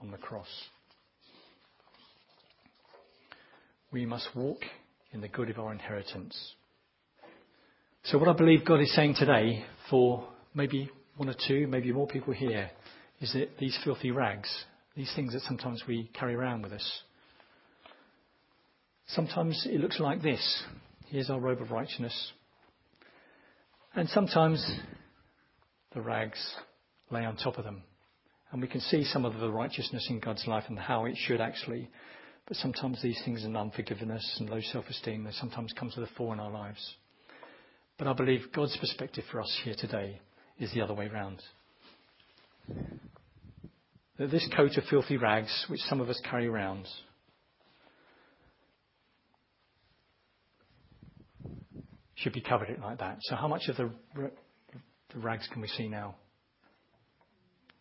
on 0.00 0.10
the 0.10 0.16
cross. 0.16 0.48
We 3.92 4.04
must 4.04 4.28
walk 4.34 4.58
in 5.12 5.20
the 5.20 5.28
good 5.28 5.48
of 5.48 5.58
our 5.58 5.72
inheritance. 5.72 6.36
So, 8.04 8.18
what 8.18 8.28
I 8.28 8.32
believe 8.32 8.64
God 8.64 8.80
is 8.80 8.94
saying 8.94 9.14
today 9.18 9.64
for 9.88 10.28
maybe 10.54 10.90
one 11.16 11.28
or 11.28 11.34
two, 11.46 11.66
maybe 11.66 11.92
more 11.92 12.06
people 12.06 12.34
here, 12.34 12.70
is 13.20 13.32
that 13.32 13.58
these 13.58 13.78
filthy 13.84 14.10
rags, 14.10 14.48
these 14.96 15.12
things 15.14 15.32
that 15.32 15.42
sometimes 15.42 15.82
we 15.86 16.10
carry 16.18 16.34
around 16.34 16.62
with 16.62 16.72
us, 16.72 17.02
sometimes 19.08 19.66
it 19.70 19.80
looks 19.80 20.00
like 20.00 20.22
this. 20.22 20.62
Here's 21.06 21.30
our 21.30 21.40
robe 21.40 21.62
of 21.62 21.70
righteousness. 21.70 22.32
And 23.94 24.08
sometimes 24.10 24.64
the 25.94 26.02
rags 26.02 26.38
lay 27.10 27.24
on 27.24 27.36
top 27.36 27.58
of 27.58 27.64
them. 27.64 27.82
And 28.50 28.62
we 28.62 28.68
can 28.68 28.80
see 28.80 29.04
some 29.04 29.24
of 29.24 29.38
the 29.38 29.50
righteousness 29.50 30.06
in 30.08 30.20
God's 30.20 30.46
life 30.46 30.64
and 30.68 30.78
how 30.78 31.04
it 31.04 31.16
should 31.16 31.40
actually. 31.40 31.90
But 32.46 32.56
sometimes 32.56 33.02
these 33.02 33.20
things 33.24 33.44
and 33.44 33.56
unforgiveness 33.56 34.36
and 34.40 34.48
low 34.48 34.60
self-esteem, 34.60 35.24
they 35.24 35.32
sometimes 35.32 35.72
come 35.78 35.90
to 35.90 36.00
the 36.00 36.08
fore 36.16 36.32
in 36.32 36.40
our 36.40 36.50
lives. 36.50 36.94
But 37.98 38.06
I 38.06 38.14
believe 38.14 38.52
God's 38.54 38.76
perspective 38.78 39.24
for 39.30 39.40
us 39.40 39.60
here 39.64 39.74
today 39.76 40.20
is 40.58 40.72
the 40.72 40.80
other 40.80 40.94
way 40.94 41.08
round. 41.08 41.42
That 44.18 44.30
this 44.30 44.48
coat 44.56 44.76
of 44.76 44.84
filthy 44.84 45.16
rags, 45.16 45.66
which 45.68 45.80
some 45.82 46.00
of 46.00 46.08
us 46.08 46.20
carry 46.28 46.46
around, 46.46 46.86
should 52.14 52.32
be 52.32 52.40
covered 52.40 52.68
like 52.82 52.98
that. 52.98 53.18
So 53.22 53.36
how 53.36 53.46
much 53.46 53.68
of 53.68 53.76
the, 53.76 53.90
the 55.12 55.18
rags 55.18 55.46
can 55.52 55.60
we 55.60 55.68
see 55.68 55.88
now? 55.88 56.16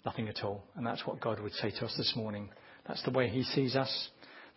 Nothing 0.07 0.29
at 0.29 0.41
all. 0.41 0.63
And 0.77 0.87
that's 0.87 1.05
what 1.05 1.19
God 1.19 1.41
would 1.41 1.51
say 1.55 1.69
to 1.69 1.85
us 1.85 1.93
this 1.97 2.13
morning. 2.15 2.49
That's 2.87 3.03
the 3.03 3.11
way 3.11 3.27
He 3.27 3.43
sees 3.43 3.75
us. 3.75 4.07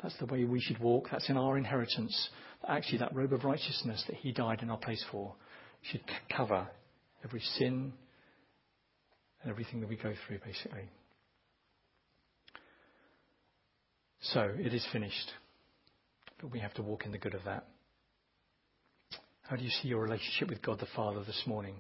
That's 0.01 0.17
the 0.19 0.27
way 0.27 0.45
we 0.45 0.61
should 0.61 0.79
walk. 0.79 1.09
That's 1.11 1.29
in 1.29 1.37
our 1.37 1.59
inheritance. 1.59 2.29
Actually, 2.69 2.99
that 2.99 3.17
robe 3.17 3.33
of 3.33 3.43
righteousness 3.43 4.05
that 4.07 4.15
He 4.15 4.31
died 4.31 4.63
in 4.63 4.71
our 4.71 4.77
place 4.77 5.05
for 5.11 5.35
should 5.83 6.03
cover 6.37 6.69
every 7.25 7.41
sin 7.59 7.93
and 9.43 9.51
everything 9.51 9.81
that 9.81 9.89
we 9.89 9.97
go 9.97 10.13
through, 10.25 10.39
basically. 10.39 10.89
So, 14.21 14.55
it 14.57 14.73
is 14.73 14.87
finished. 14.93 15.33
But 16.41 16.53
we 16.53 16.61
have 16.61 16.75
to 16.75 16.83
walk 16.83 17.07
in 17.07 17.11
the 17.11 17.19
good 17.19 17.35
of 17.35 17.43
that. 17.47 17.67
How 19.49 19.57
do 19.57 19.65
you 19.65 19.71
see 19.83 19.89
your 19.89 20.01
relationship 20.01 20.49
with 20.49 20.63
God 20.63 20.79
the 20.79 20.87
Father 20.95 21.25
this 21.25 21.43
morning? 21.45 21.75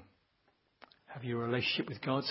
Have 1.06 1.22
you 1.22 1.40
a 1.40 1.44
relationship 1.44 1.88
with 1.88 2.02
God? 2.02 2.24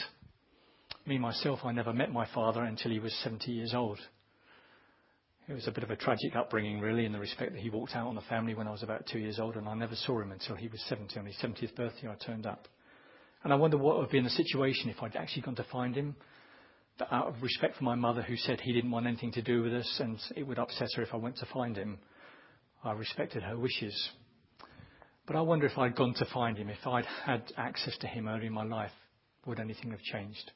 Me, 1.09 1.17
myself, 1.17 1.61
I 1.65 1.71
never 1.71 1.91
met 1.91 2.13
my 2.13 2.27
father 2.35 2.61
until 2.61 2.91
he 2.91 2.99
was 2.99 3.11
70 3.23 3.51
years 3.51 3.73
old. 3.73 3.97
It 5.47 5.53
was 5.53 5.67
a 5.67 5.71
bit 5.71 5.83
of 5.83 5.89
a 5.89 5.95
tragic 5.95 6.35
upbringing, 6.35 6.79
really, 6.79 7.03
in 7.03 7.11
the 7.11 7.19
respect 7.19 7.53
that 7.53 7.61
he 7.61 7.71
walked 7.71 7.95
out 7.95 8.05
on 8.05 8.13
the 8.13 8.21
family 8.21 8.53
when 8.53 8.67
I 8.67 8.71
was 8.71 8.83
about 8.83 9.07
two 9.07 9.17
years 9.17 9.39
old, 9.39 9.55
and 9.55 9.67
I 9.67 9.73
never 9.73 9.95
saw 9.95 10.21
him 10.21 10.31
until 10.31 10.55
he 10.55 10.67
was 10.67 10.79
70. 10.87 11.19
On 11.19 11.25
his 11.25 11.35
70th 11.37 11.75
birthday, 11.75 12.07
I 12.07 12.13
turned 12.23 12.45
up. 12.45 12.67
And 13.43 13.51
I 13.51 13.55
wonder 13.55 13.75
what 13.75 13.95
would 13.95 14.03
have 14.03 14.11
been 14.11 14.23
the 14.23 14.29
situation 14.29 14.91
if 14.91 15.01
I'd 15.01 15.15
actually 15.15 15.41
gone 15.41 15.55
to 15.55 15.65
find 15.71 15.95
him. 15.95 16.15
But 16.99 17.11
out 17.11 17.25
of 17.25 17.41
respect 17.41 17.77
for 17.77 17.85
my 17.85 17.95
mother, 17.95 18.21
who 18.21 18.37
said 18.37 18.61
he 18.61 18.71
didn't 18.71 18.91
want 18.91 19.07
anything 19.07 19.31
to 19.31 19.41
do 19.41 19.63
with 19.63 19.73
us 19.73 19.99
and 19.99 20.19
it 20.35 20.43
would 20.43 20.59
upset 20.59 20.89
her 20.95 21.01
if 21.01 21.15
I 21.15 21.17
went 21.17 21.37
to 21.37 21.47
find 21.47 21.75
him, 21.75 21.97
I 22.83 22.91
respected 22.91 23.41
her 23.41 23.57
wishes. 23.57 24.11
But 25.25 25.37
I 25.37 25.41
wonder 25.41 25.65
if 25.65 25.75
I'd 25.75 25.95
gone 25.95 26.13
to 26.19 26.25
find 26.31 26.55
him, 26.55 26.69
if 26.69 26.85
I'd 26.85 27.07
had 27.25 27.51
access 27.57 27.97
to 28.01 28.07
him 28.07 28.27
early 28.27 28.45
in 28.45 28.53
my 28.53 28.63
life, 28.63 28.91
would 29.47 29.59
anything 29.59 29.89
have 29.89 30.01
changed? 30.01 30.51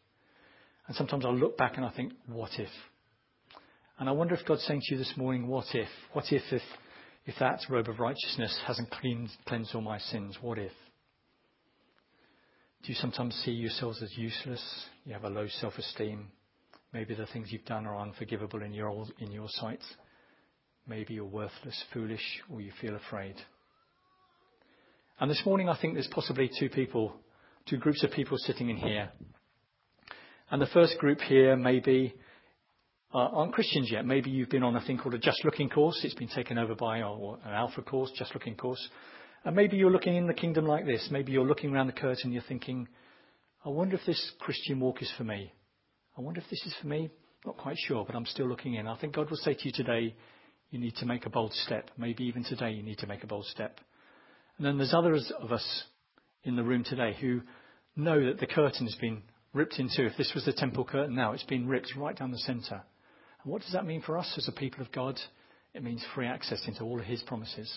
And 0.88 0.96
sometimes 0.96 1.26
I 1.26 1.30
look 1.30 1.58
back 1.58 1.78
and 1.78 1.86
I 1.86 1.91
think, 1.91 2.13
what 2.28 2.52
if? 2.58 2.69
And 4.00 4.10
I 4.10 4.12
wonder 4.12 4.36
if 4.36 4.46
God's 4.46 4.63
saying 4.63 4.82
to 4.84 4.96
you 4.96 4.98
this 4.98 5.13
morning, 5.15 5.48
what 5.48 5.67
if? 5.74 5.88
What 6.12 6.26
if 6.32 6.41
if, 6.52 6.62
if 7.26 7.36
that 7.39 7.62
robe 7.69 7.88
of 7.88 8.00
righteousness 8.00 8.60
hasn't 8.65 8.91
cleansed, 8.91 9.34
cleansed 9.48 9.74
all 9.76 9.82
my 9.82 10.00
sins? 10.00 10.38
What 10.41 10.58
if? 10.58 10.72
Do 12.84 12.91
you 12.91 12.96
sometimes 12.96 13.34
see 13.46 13.52
yourselves 13.52 14.02
as 14.04 14.17
useless? 14.17 14.62
You 15.06 15.13
have 15.13 15.24
a 15.24 15.30
low 15.30 15.48
self-esteem. 15.48 16.28
Maybe 16.91 17.15
the 17.15 17.28
things 17.28 17.48
you've 17.50 17.65
done 17.65 17.86
are 17.86 17.98
unforgivable 17.98 18.62
in 18.62 18.74
your, 18.74 19.06
in 19.19 19.32
your 19.32 19.48
sight. 19.48 19.80
Maybe 20.86 21.13
you're 21.13 21.24
worthless, 21.24 21.82
foolish, 21.93 22.41
or 22.52 22.60
you 22.60 22.74
feel 22.82 22.96
afraid. 22.96 23.36
And 25.19 25.32
this 25.32 25.41
morning, 25.46 25.69
I 25.69 25.80
think 25.80 25.93
there's 25.93 26.10
possibly 26.12 26.52
two 26.60 26.69
people, 26.69 27.13
two 27.69 27.78
groups 27.78 28.04
of 28.04 28.12
people 28.12 28.38
sitting 28.38 28.69
in 28.69 28.76
here. 28.76 29.10
And 30.54 30.62
the 30.62 30.68
first 30.68 31.00
group 31.00 31.20
here 31.20 31.56
maybe 31.56 32.13
uh, 33.12 33.18
aren't 33.18 33.54
Christians 33.54 33.89
yet. 33.89 34.06
Maybe 34.06 34.30
you've 34.30 34.52
been 34.52 34.62
on 34.62 34.76
a 34.76 34.82
thing 34.82 35.00
called 35.00 35.16
a 35.16 35.18
Just 35.18 35.44
Looking 35.44 35.68
course. 35.68 36.00
It's 36.04 36.13
been 36.13 36.28
taken 36.28 36.60
over 36.60 36.76
by 36.76 37.00
an 37.00 37.39
Alpha 37.48 37.82
course, 37.82 38.12
Just 38.16 38.36
Looking 38.36 38.56
course. 38.56 38.88
And 39.46 39.56
maybe 39.56 39.78
you're 39.78 39.89
looking 39.89 40.16
in 40.16 40.28
the 40.28 40.34
kingdom 40.36 40.68
like 40.68 40.86
this. 40.86 41.08
Maybe 41.10 41.32
you're 41.32 41.44
looking 41.44 41.74
around 41.74 41.88
the 41.88 41.94
curtain 41.94 42.32
you're 42.32 42.44
thinking, 42.44 42.88
I 43.66 43.70
wonder 43.70 43.96
if 43.96 44.06
this 44.06 44.32
Christian 44.42 44.80
walk 44.80 45.02
is 45.02 45.12
for 45.18 45.24
me. 45.24 45.52
I 46.16 46.22
wonder 46.22 46.39
if 46.39 46.48
this 46.52 46.62
is 46.68 46.76
for 46.80 46.86
me. 46.86 47.10
Not 47.48 47.58
quite 47.58 47.78
sure, 47.88 48.06
but 48.06 48.16
I'm 48.16 48.28
still 48.28 48.48
looking 48.48 48.76
in. 48.76 48.86
I 48.86 48.96
think 48.98 49.16
God 49.16 49.32
will 49.32 49.38
say 49.38 49.56
to 49.56 49.66
you 49.66 49.72
today, 49.74 50.16
you 50.70 50.78
need 50.78 50.96
to 50.98 51.08
make 51.08 51.26
a 51.26 51.32
bold 51.32 51.54
step. 51.66 51.89
Maybe 51.98 52.26
even 52.26 52.44
today 52.44 52.74
you 52.74 52.84
need 52.84 53.00
to 53.00 53.08
make 53.08 53.24
a 53.24 53.28
bold 53.28 53.48
step. 53.48 53.80
And 54.60 54.68
then 54.68 54.78
there's 54.78 54.94
others 54.94 55.34
of 55.42 55.52
us 55.52 55.84
in 56.44 56.56
the 56.56 56.63
room 56.63 56.84
today 56.84 57.18
who 57.20 57.42
know 57.96 58.24
that 58.28 58.39
the 58.39 58.46
curtain 58.46 58.86
has 58.86 58.96
been 59.02 59.24
ripped 59.54 59.80
in 59.80 59.89
two. 59.96 60.06
If 60.06 60.18
this 60.18 60.32
was 60.34 60.46
the 60.46 60.54
temple 60.54 60.84
curtain 60.84 61.16
now, 61.16 61.34
it's 61.34 61.44
been 61.44 61.68
ripped 61.68 61.94
right 61.96 62.18
down 62.18 62.32
the 62.32 62.38
centre. 62.39 62.82
And 63.44 63.52
what 63.52 63.62
does 63.62 63.74
that 63.74 63.86
mean 63.86 64.02
for 64.02 64.18
us 64.18 64.32
as 64.38 64.48
a 64.48 64.52
people 64.52 64.82
of 64.82 64.92
God? 64.92 65.20
It 65.74 65.84
means 65.84 66.04
free 66.13 66.28
access 66.28 66.63
into 66.68 66.84
all 66.84 67.00
of 67.00 67.06
His 67.06 67.24
promises. 67.24 67.72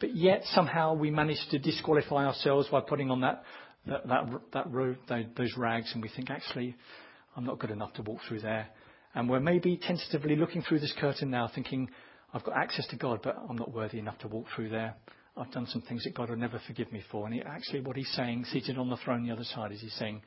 But 0.00 0.16
yet 0.16 0.42
somehow 0.46 0.94
we 0.94 1.10
manage 1.10 1.44
to 1.50 1.58
disqualify 1.58 2.26
ourselves 2.26 2.68
by 2.68 2.80
putting 2.80 3.10
on 3.10 3.20
that 3.20 3.44
that 3.86 4.06
that, 4.08 4.24
that 4.52 4.70
road, 4.72 4.98
those 5.08 5.54
rags, 5.56 5.90
and 5.92 6.02
we 6.02 6.08
think 6.08 6.30
actually 6.30 6.76
I'm 7.36 7.44
not 7.44 7.58
good 7.58 7.70
enough 7.70 7.92
to 7.94 8.02
walk 8.02 8.20
through 8.28 8.40
there. 8.40 8.68
And 9.14 9.28
we're 9.28 9.40
maybe 9.40 9.76
tentatively 9.76 10.36
looking 10.36 10.62
through 10.62 10.80
this 10.80 10.94
curtain 10.98 11.30
now, 11.30 11.50
thinking 11.54 11.90
I've 12.32 12.44
got 12.44 12.56
access 12.56 12.86
to 12.88 12.96
God, 12.96 13.20
but 13.22 13.36
I'm 13.48 13.56
not 13.56 13.72
worthy 13.72 13.98
enough 13.98 14.18
to 14.20 14.28
walk 14.28 14.46
through 14.54 14.70
there. 14.70 14.94
I've 15.36 15.50
done 15.50 15.66
some 15.66 15.82
things 15.82 16.04
that 16.04 16.14
God 16.14 16.30
will 16.30 16.36
never 16.36 16.60
forgive 16.66 16.90
me 16.92 17.02
for. 17.10 17.26
And 17.26 17.34
he, 17.34 17.42
actually, 17.42 17.80
what 17.80 17.96
he's 17.96 18.10
saying, 18.14 18.46
seated 18.46 18.78
on 18.78 18.88
the 18.90 18.96
throne 18.98 19.26
the 19.26 19.32
other 19.32 19.44
side, 19.44 19.72
is 19.72 19.80
he's 19.80 19.94
saying, 19.94 20.22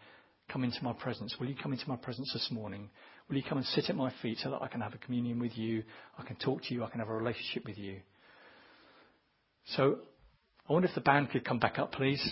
Come 0.51 0.63
into 0.63 0.83
my 0.83 0.93
presence. 0.93 1.35
Will 1.39 1.47
you 1.47 1.55
come 1.61 1.73
into 1.73 1.89
my 1.89 1.95
presence 1.95 2.31
this 2.31 2.49
morning? 2.51 2.89
Will 3.27 3.37
you 3.37 3.43
come 3.43 3.57
and 3.57 3.67
sit 3.67 3.89
at 3.89 3.95
my 3.95 4.13
feet 4.21 4.37
so 4.37 4.51
that 4.51 4.61
I 4.61 4.67
can 4.67 4.81
have 4.81 4.93
a 4.93 4.97
communion 4.97 5.39
with 5.39 5.57
you? 5.57 5.83
I 6.17 6.23
can 6.23 6.35
talk 6.35 6.63
to 6.63 6.73
you. 6.73 6.83
I 6.83 6.89
can 6.89 6.99
have 6.99 7.09
a 7.09 7.13
relationship 7.13 7.65
with 7.65 7.77
you. 7.77 7.99
So 9.75 9.97
I 10.69 10.73
wonder 10.73 10.87
if 10.87 10.95
the 10.95 11.01
band 11.01 11.31
could 11.31 11.43
come 11.43 11.59
back 11.59 11.79
up, 11.79 11.91
please. 11.91 12.23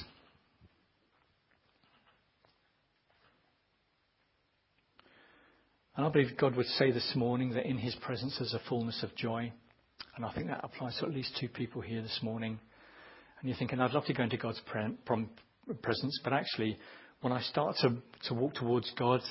And 5.95 6.06
I 6.06 6.10
believe 6.10 6.38
God 6.38 6.56
would 6.56 6.65
say 6.65 6.91
this 6.91 7.13
morning 7.15 7.52
that 7.52 7.67
in 7.67 7.78
his 7.78 7.95
presence 7.95 8.36
there's 8.39 8.54
a 8.54 8.62
fullness 8.69 9.04
of 9.04 9.15
joy. 9.15 9.52
And 10.15 10.26
I 10.26 10.32
think 10.34 10.47
that 10.47 10.62
applies 10.63 10.97
to 10.99 11.06
at 11.06 11.13
least 11.13 11.38
two 11.39 11.49
people 11.49 11.82
here 11.82 12.02
this 12.02 12.19
morning. 12.21 12.60
And 13.39 13.49
you're 13.49 13.58
thinking, 13.58 13.80
I'd 13.80 13.91
love 13.91 14.06
to 14.06 14.13
go 14.13 14.23
into 14.23 14.38
God's 14.38 14.62
presence, 14.67 16.19
but 16.23 16.34
actually, 16.34 16.78
when 17.23 17.31
I 17.31 17.41
start 17.41 17.77
to, 17.77 17.95
to 18.27 18.33
walk 18.33 18.55
towards 18.55 18.91
God, 18.99 19.21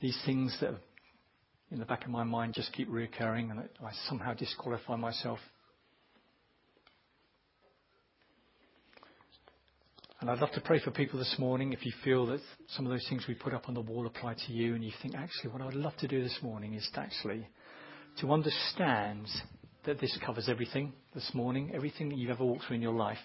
these 0.00 0.18
things 0.26 0.56
that 0.60 0.74
in 1.70 1.78
the 1.78 1.84
back 1.84 2.04
of 2.04 2.10
my 2.10 2.24
mind 2.24 2.54
just 2.54 2.72
keep 2.72 2.90
reoccurring 2.90 3.52
and 3.52 3.60
I 3.60 3.90
somehow 4.08 4.34
disqualify 4.34 4.96
myself. 4.96 5.38
And 10.20 10.28
I'd 10.28 10.40
love 10.40 10.50
to 10.54 10.60
pray 10.60 10.80
for 10.80 10.90
people 10.90 11.20
this 11.20 11.36
morning 11.38 11.72
if 11.72 11.86
you 11.86 11.92
feel 12.02 12.26
that 12.26 12.40
some 12.70 12.84
of 12.84 12.90
those 12.90 13.06
things 13.08 13.26
we 13.28 13.34
put 13.34 13.54
up 13.54 13.68
on 13.68 13.74
the 13.74 13.80
wall 13.80 14.08
apply 14.08 14.34
to 14.48 14.52
you 14.52 14.74
and 14.74 14.82
you 14.82 14.90
think, 15.00 15.14
actually, 15.14 15.52
what 15.52 15.62
I'd 15.62 15.74
love 15.74 15.96
to 15.98 16.08
do 16.08 16.20
this 16.20 16.38
morning 16.42 16.74
is 16.74 16.88
to 16.94 17.00
actually 17.00 17.46
to 18.18 18.32
understand 18.32 19.28
that 19.84 20.00
this 20.00 20.18
covers 20.26 20.48
everything 20.48 20.92
this 21.14 21.30
morning. 21.32 21.70
Everything 21.72 22.08
that 22.08 22.18
you've 22.18 22.30
ever 22.30 22.44
walked 22.44 22.64
through 22.64 22.76
in 22.76 22.82
your 22.82 22.94
life 22.94 23.18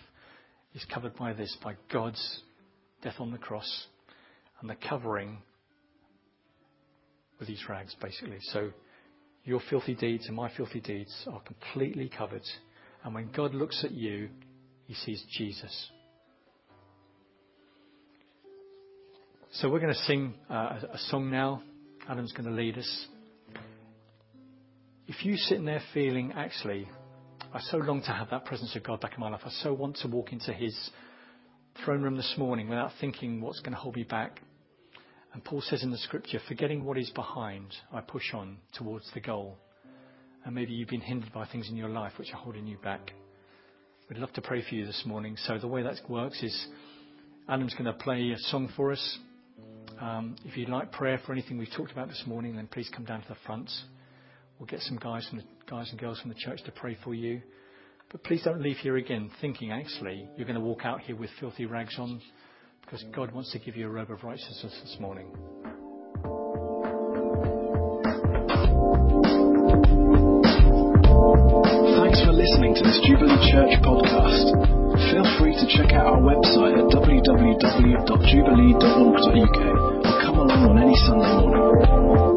is 0.76 0.86
covered 0.94 1.16
by 1.16 1.34
this, 1.34 1.58
by 1.64 1.74
God's 1.92 2.42
death 3.02 3.16
on 3.20 3.32
the 3.32 3.38
cross 3.38 3.88
and 4.62 4.70
the 4.70 4.76
covering 4.76 5.38
with 7.40 7.48
these 7.48 7.64
rags, 7.70 7.96
basically. 8.02 8.38
So 8.42 8.72
your 9.46 9.62
filthy 9.70 9.96
deeds 9.96 10.28
and 10.28 10.36
my 10.36 10.52
filthy 10.56 10.82
deeds 10.82 11.14
are 11.32 11.42
completely 11.42 12.10
covered. 12.10 12.44
And 13.04 13.16
when 13.16 13.32
God 13.32 13.54
looks 13.54 13.84
at 13.84 13.92
you, 13.92 14.30
he 14.86 14.94
sees 14.94 15.24
Jesus. 15.32 15.90
So 19.54 19.70
we're 19.70 19.80
going 19.80 19.94
to 19.94 20.00
sing 20.02 20.36
uh, 20.50 20.80
a 20.94 20.98
song 21.10 21.32
now. 21.32 21.64
Adam's 22.08 22.34
going 22.34 22.50
to 22.50 22.56
lead 22.56 22.78
us. 22.78 23.08
If 25.08 25.26
you're 25.26 25.38
sitting 25.38 25.66
there 25.66 25.82
feeling, 25.94 26.34
actually, 26.36 26.88
I 27.52 27.60
so 27.62 27.78
long 27.78 28.02
to 28.04 28.12
have 28.12 28.30
that 28.30 28.46
presence 28.46 28.76
of 28.76 28.84
God 28.84 29.02
back 29.02 29.14
in 29.16 29.20
my 29.20 29.30
life. 29.30 29.42
I 29.44 29.50
so 29.64 29.74
want 29.74 29.98
to 30.04 30.08
walk 30.08 30.32
into 30.34 30.54
His 30.54 30.76
throne 31.84 32.02
room 32.02 32.18
this 32.18 32.34
morning 32.38 32.68
without 32.68 32.92
thinking 33.00 33.42
what's 33.42 33.60
going 33.60 33.74
to 33.74 33.80
hold 33.80 33.96
me 33.96 34.04
back. 34.04 34.42
And 35.34 35.44
Paul 35.44 35.62
says 35.62 35.84
in 35.84 35.92
the 35.92 35.98
scripture, 35.98 36.40
forgetting 36.48 36.84
what 36.84 36.98
is 36.98 37.10
behind, 37.12 37.68
I 37.94 38.02
push 38.02 38.34
on 38.34 38.58
towards 38.74 39.10
the 39.14 39.20
goal. 39.20 39.58
And 40.44 40.56
maybe 40.56 40.74
you've 40.74 40.90
been 40.90 41.02
hindered 41.02 41.32
by 41.32 41.46
things 41.46 41.70
in 41.70 41.76
your 41.76 41.90
life 41.90 42.14
which 42.18 42.34
are 42.34 42.38
holding 42.38 42.66
you 42.66 42.78
back. 42.78 43.12
We'd 44.10 44.18
love 44.18 44.34
to 44.34 44.42
pray 44.42 44.64
for 44.68 44.76
you 44.76 44.86
this 44.86 45.04
morning. 45.06 45.38
So 45.46 45.58
the 45.58 45.68
way 45.68 45.84
that 45.84 45.98
works 46.10 46.42
is 46.42 46.68
Adam's 47.48 47.74
going 47.74 47.86
to 47.86 47.94
play 47.94 48.32
a 48.32 48.38
song 48.38 48.72
for 48.76 48.92
us. 48.92 49.20
Um, 50.02 50.36
if 50.46 50.58
you'd 50.58 50.70
like 50.70 50.92
prayer 50.92 51.20
for 51.26 51.34
anything 51.34 51.58
we've 51.58 51.72
talked 51.76 51.92
about 51.92 52.08
this 52.08 52.24
morning, 52.26 52.56
then 52.56 52.68
please 52.68 52.90
come 52.96 53.06
down 53.06 53.22
to 53.22 53.28
the 53.28 53.38
front. 53.46 53.70
We'll 54.58 54.68
get 54.68 54.82
some 54.82 54.98
guys, 54.98 55.28
from 55.28 55.40
the, 55.40 55.44
guys 55.70 55.90
and 55.92 56.00
girls 56.00 56.20
from 56.20 56.30
the 56.30 56.36
church 56.36 56.64
to 56.66 56.72
pray 56.72 56.98
for 57.04 57.14
you. 57.14 57.42
But 58.12 58.24
please 58.24 58.42
don't 58.44 58.62
leave 58.62 58.78
here 58.78 58.98
again 58.98 59.30
thinking 59.40 59.72
actually 59.72 60.28
you're 60.36 60.48
going 60.48 60.60
to 60.60 60.66
walk 60.66 60.84
out 60.84 61.02
here 61.02 61.16
with 61.16 61.30
filthy 61.40 61.66
rags 61.66 61.96
on 62.00 62.20
because 62.82 63.04
God 63.16 63.32
wants 63.32 63.52
to 63.52 63.60
give 63.60 63.76
you 63.76 63.86
a 63.86 63.90
robe 63.90 64.10
of 64.10 64.24
righteousness 64.24 64.76
this 64.82 64.98
morning. 65.00 65.32
Thanks 72.02 72.20
for 72.26 72.34
listening 72.34 72.74
to 72.74 72.82
this 72.84 73.00
Jubilee 73.06 73.38
Church 73.52 73.78
podcast. 73.86 74.58
Feel 75.12 75.26
free 75.38 75.54
to 75.54 75.68
check 75.78 75.94
out 75.94 76.08
our 76.08 76.20
website 76.20 76.80
at 76.80 76.86
www.jubilee.org.uk 76.90 79.60
or 80.06 80.22
come 80.26 80.40
along 80.40 80.70
on 80.70 80.80
any 80.80 80.96
Sunday 81.06 81.34
morning. 81.46 82.29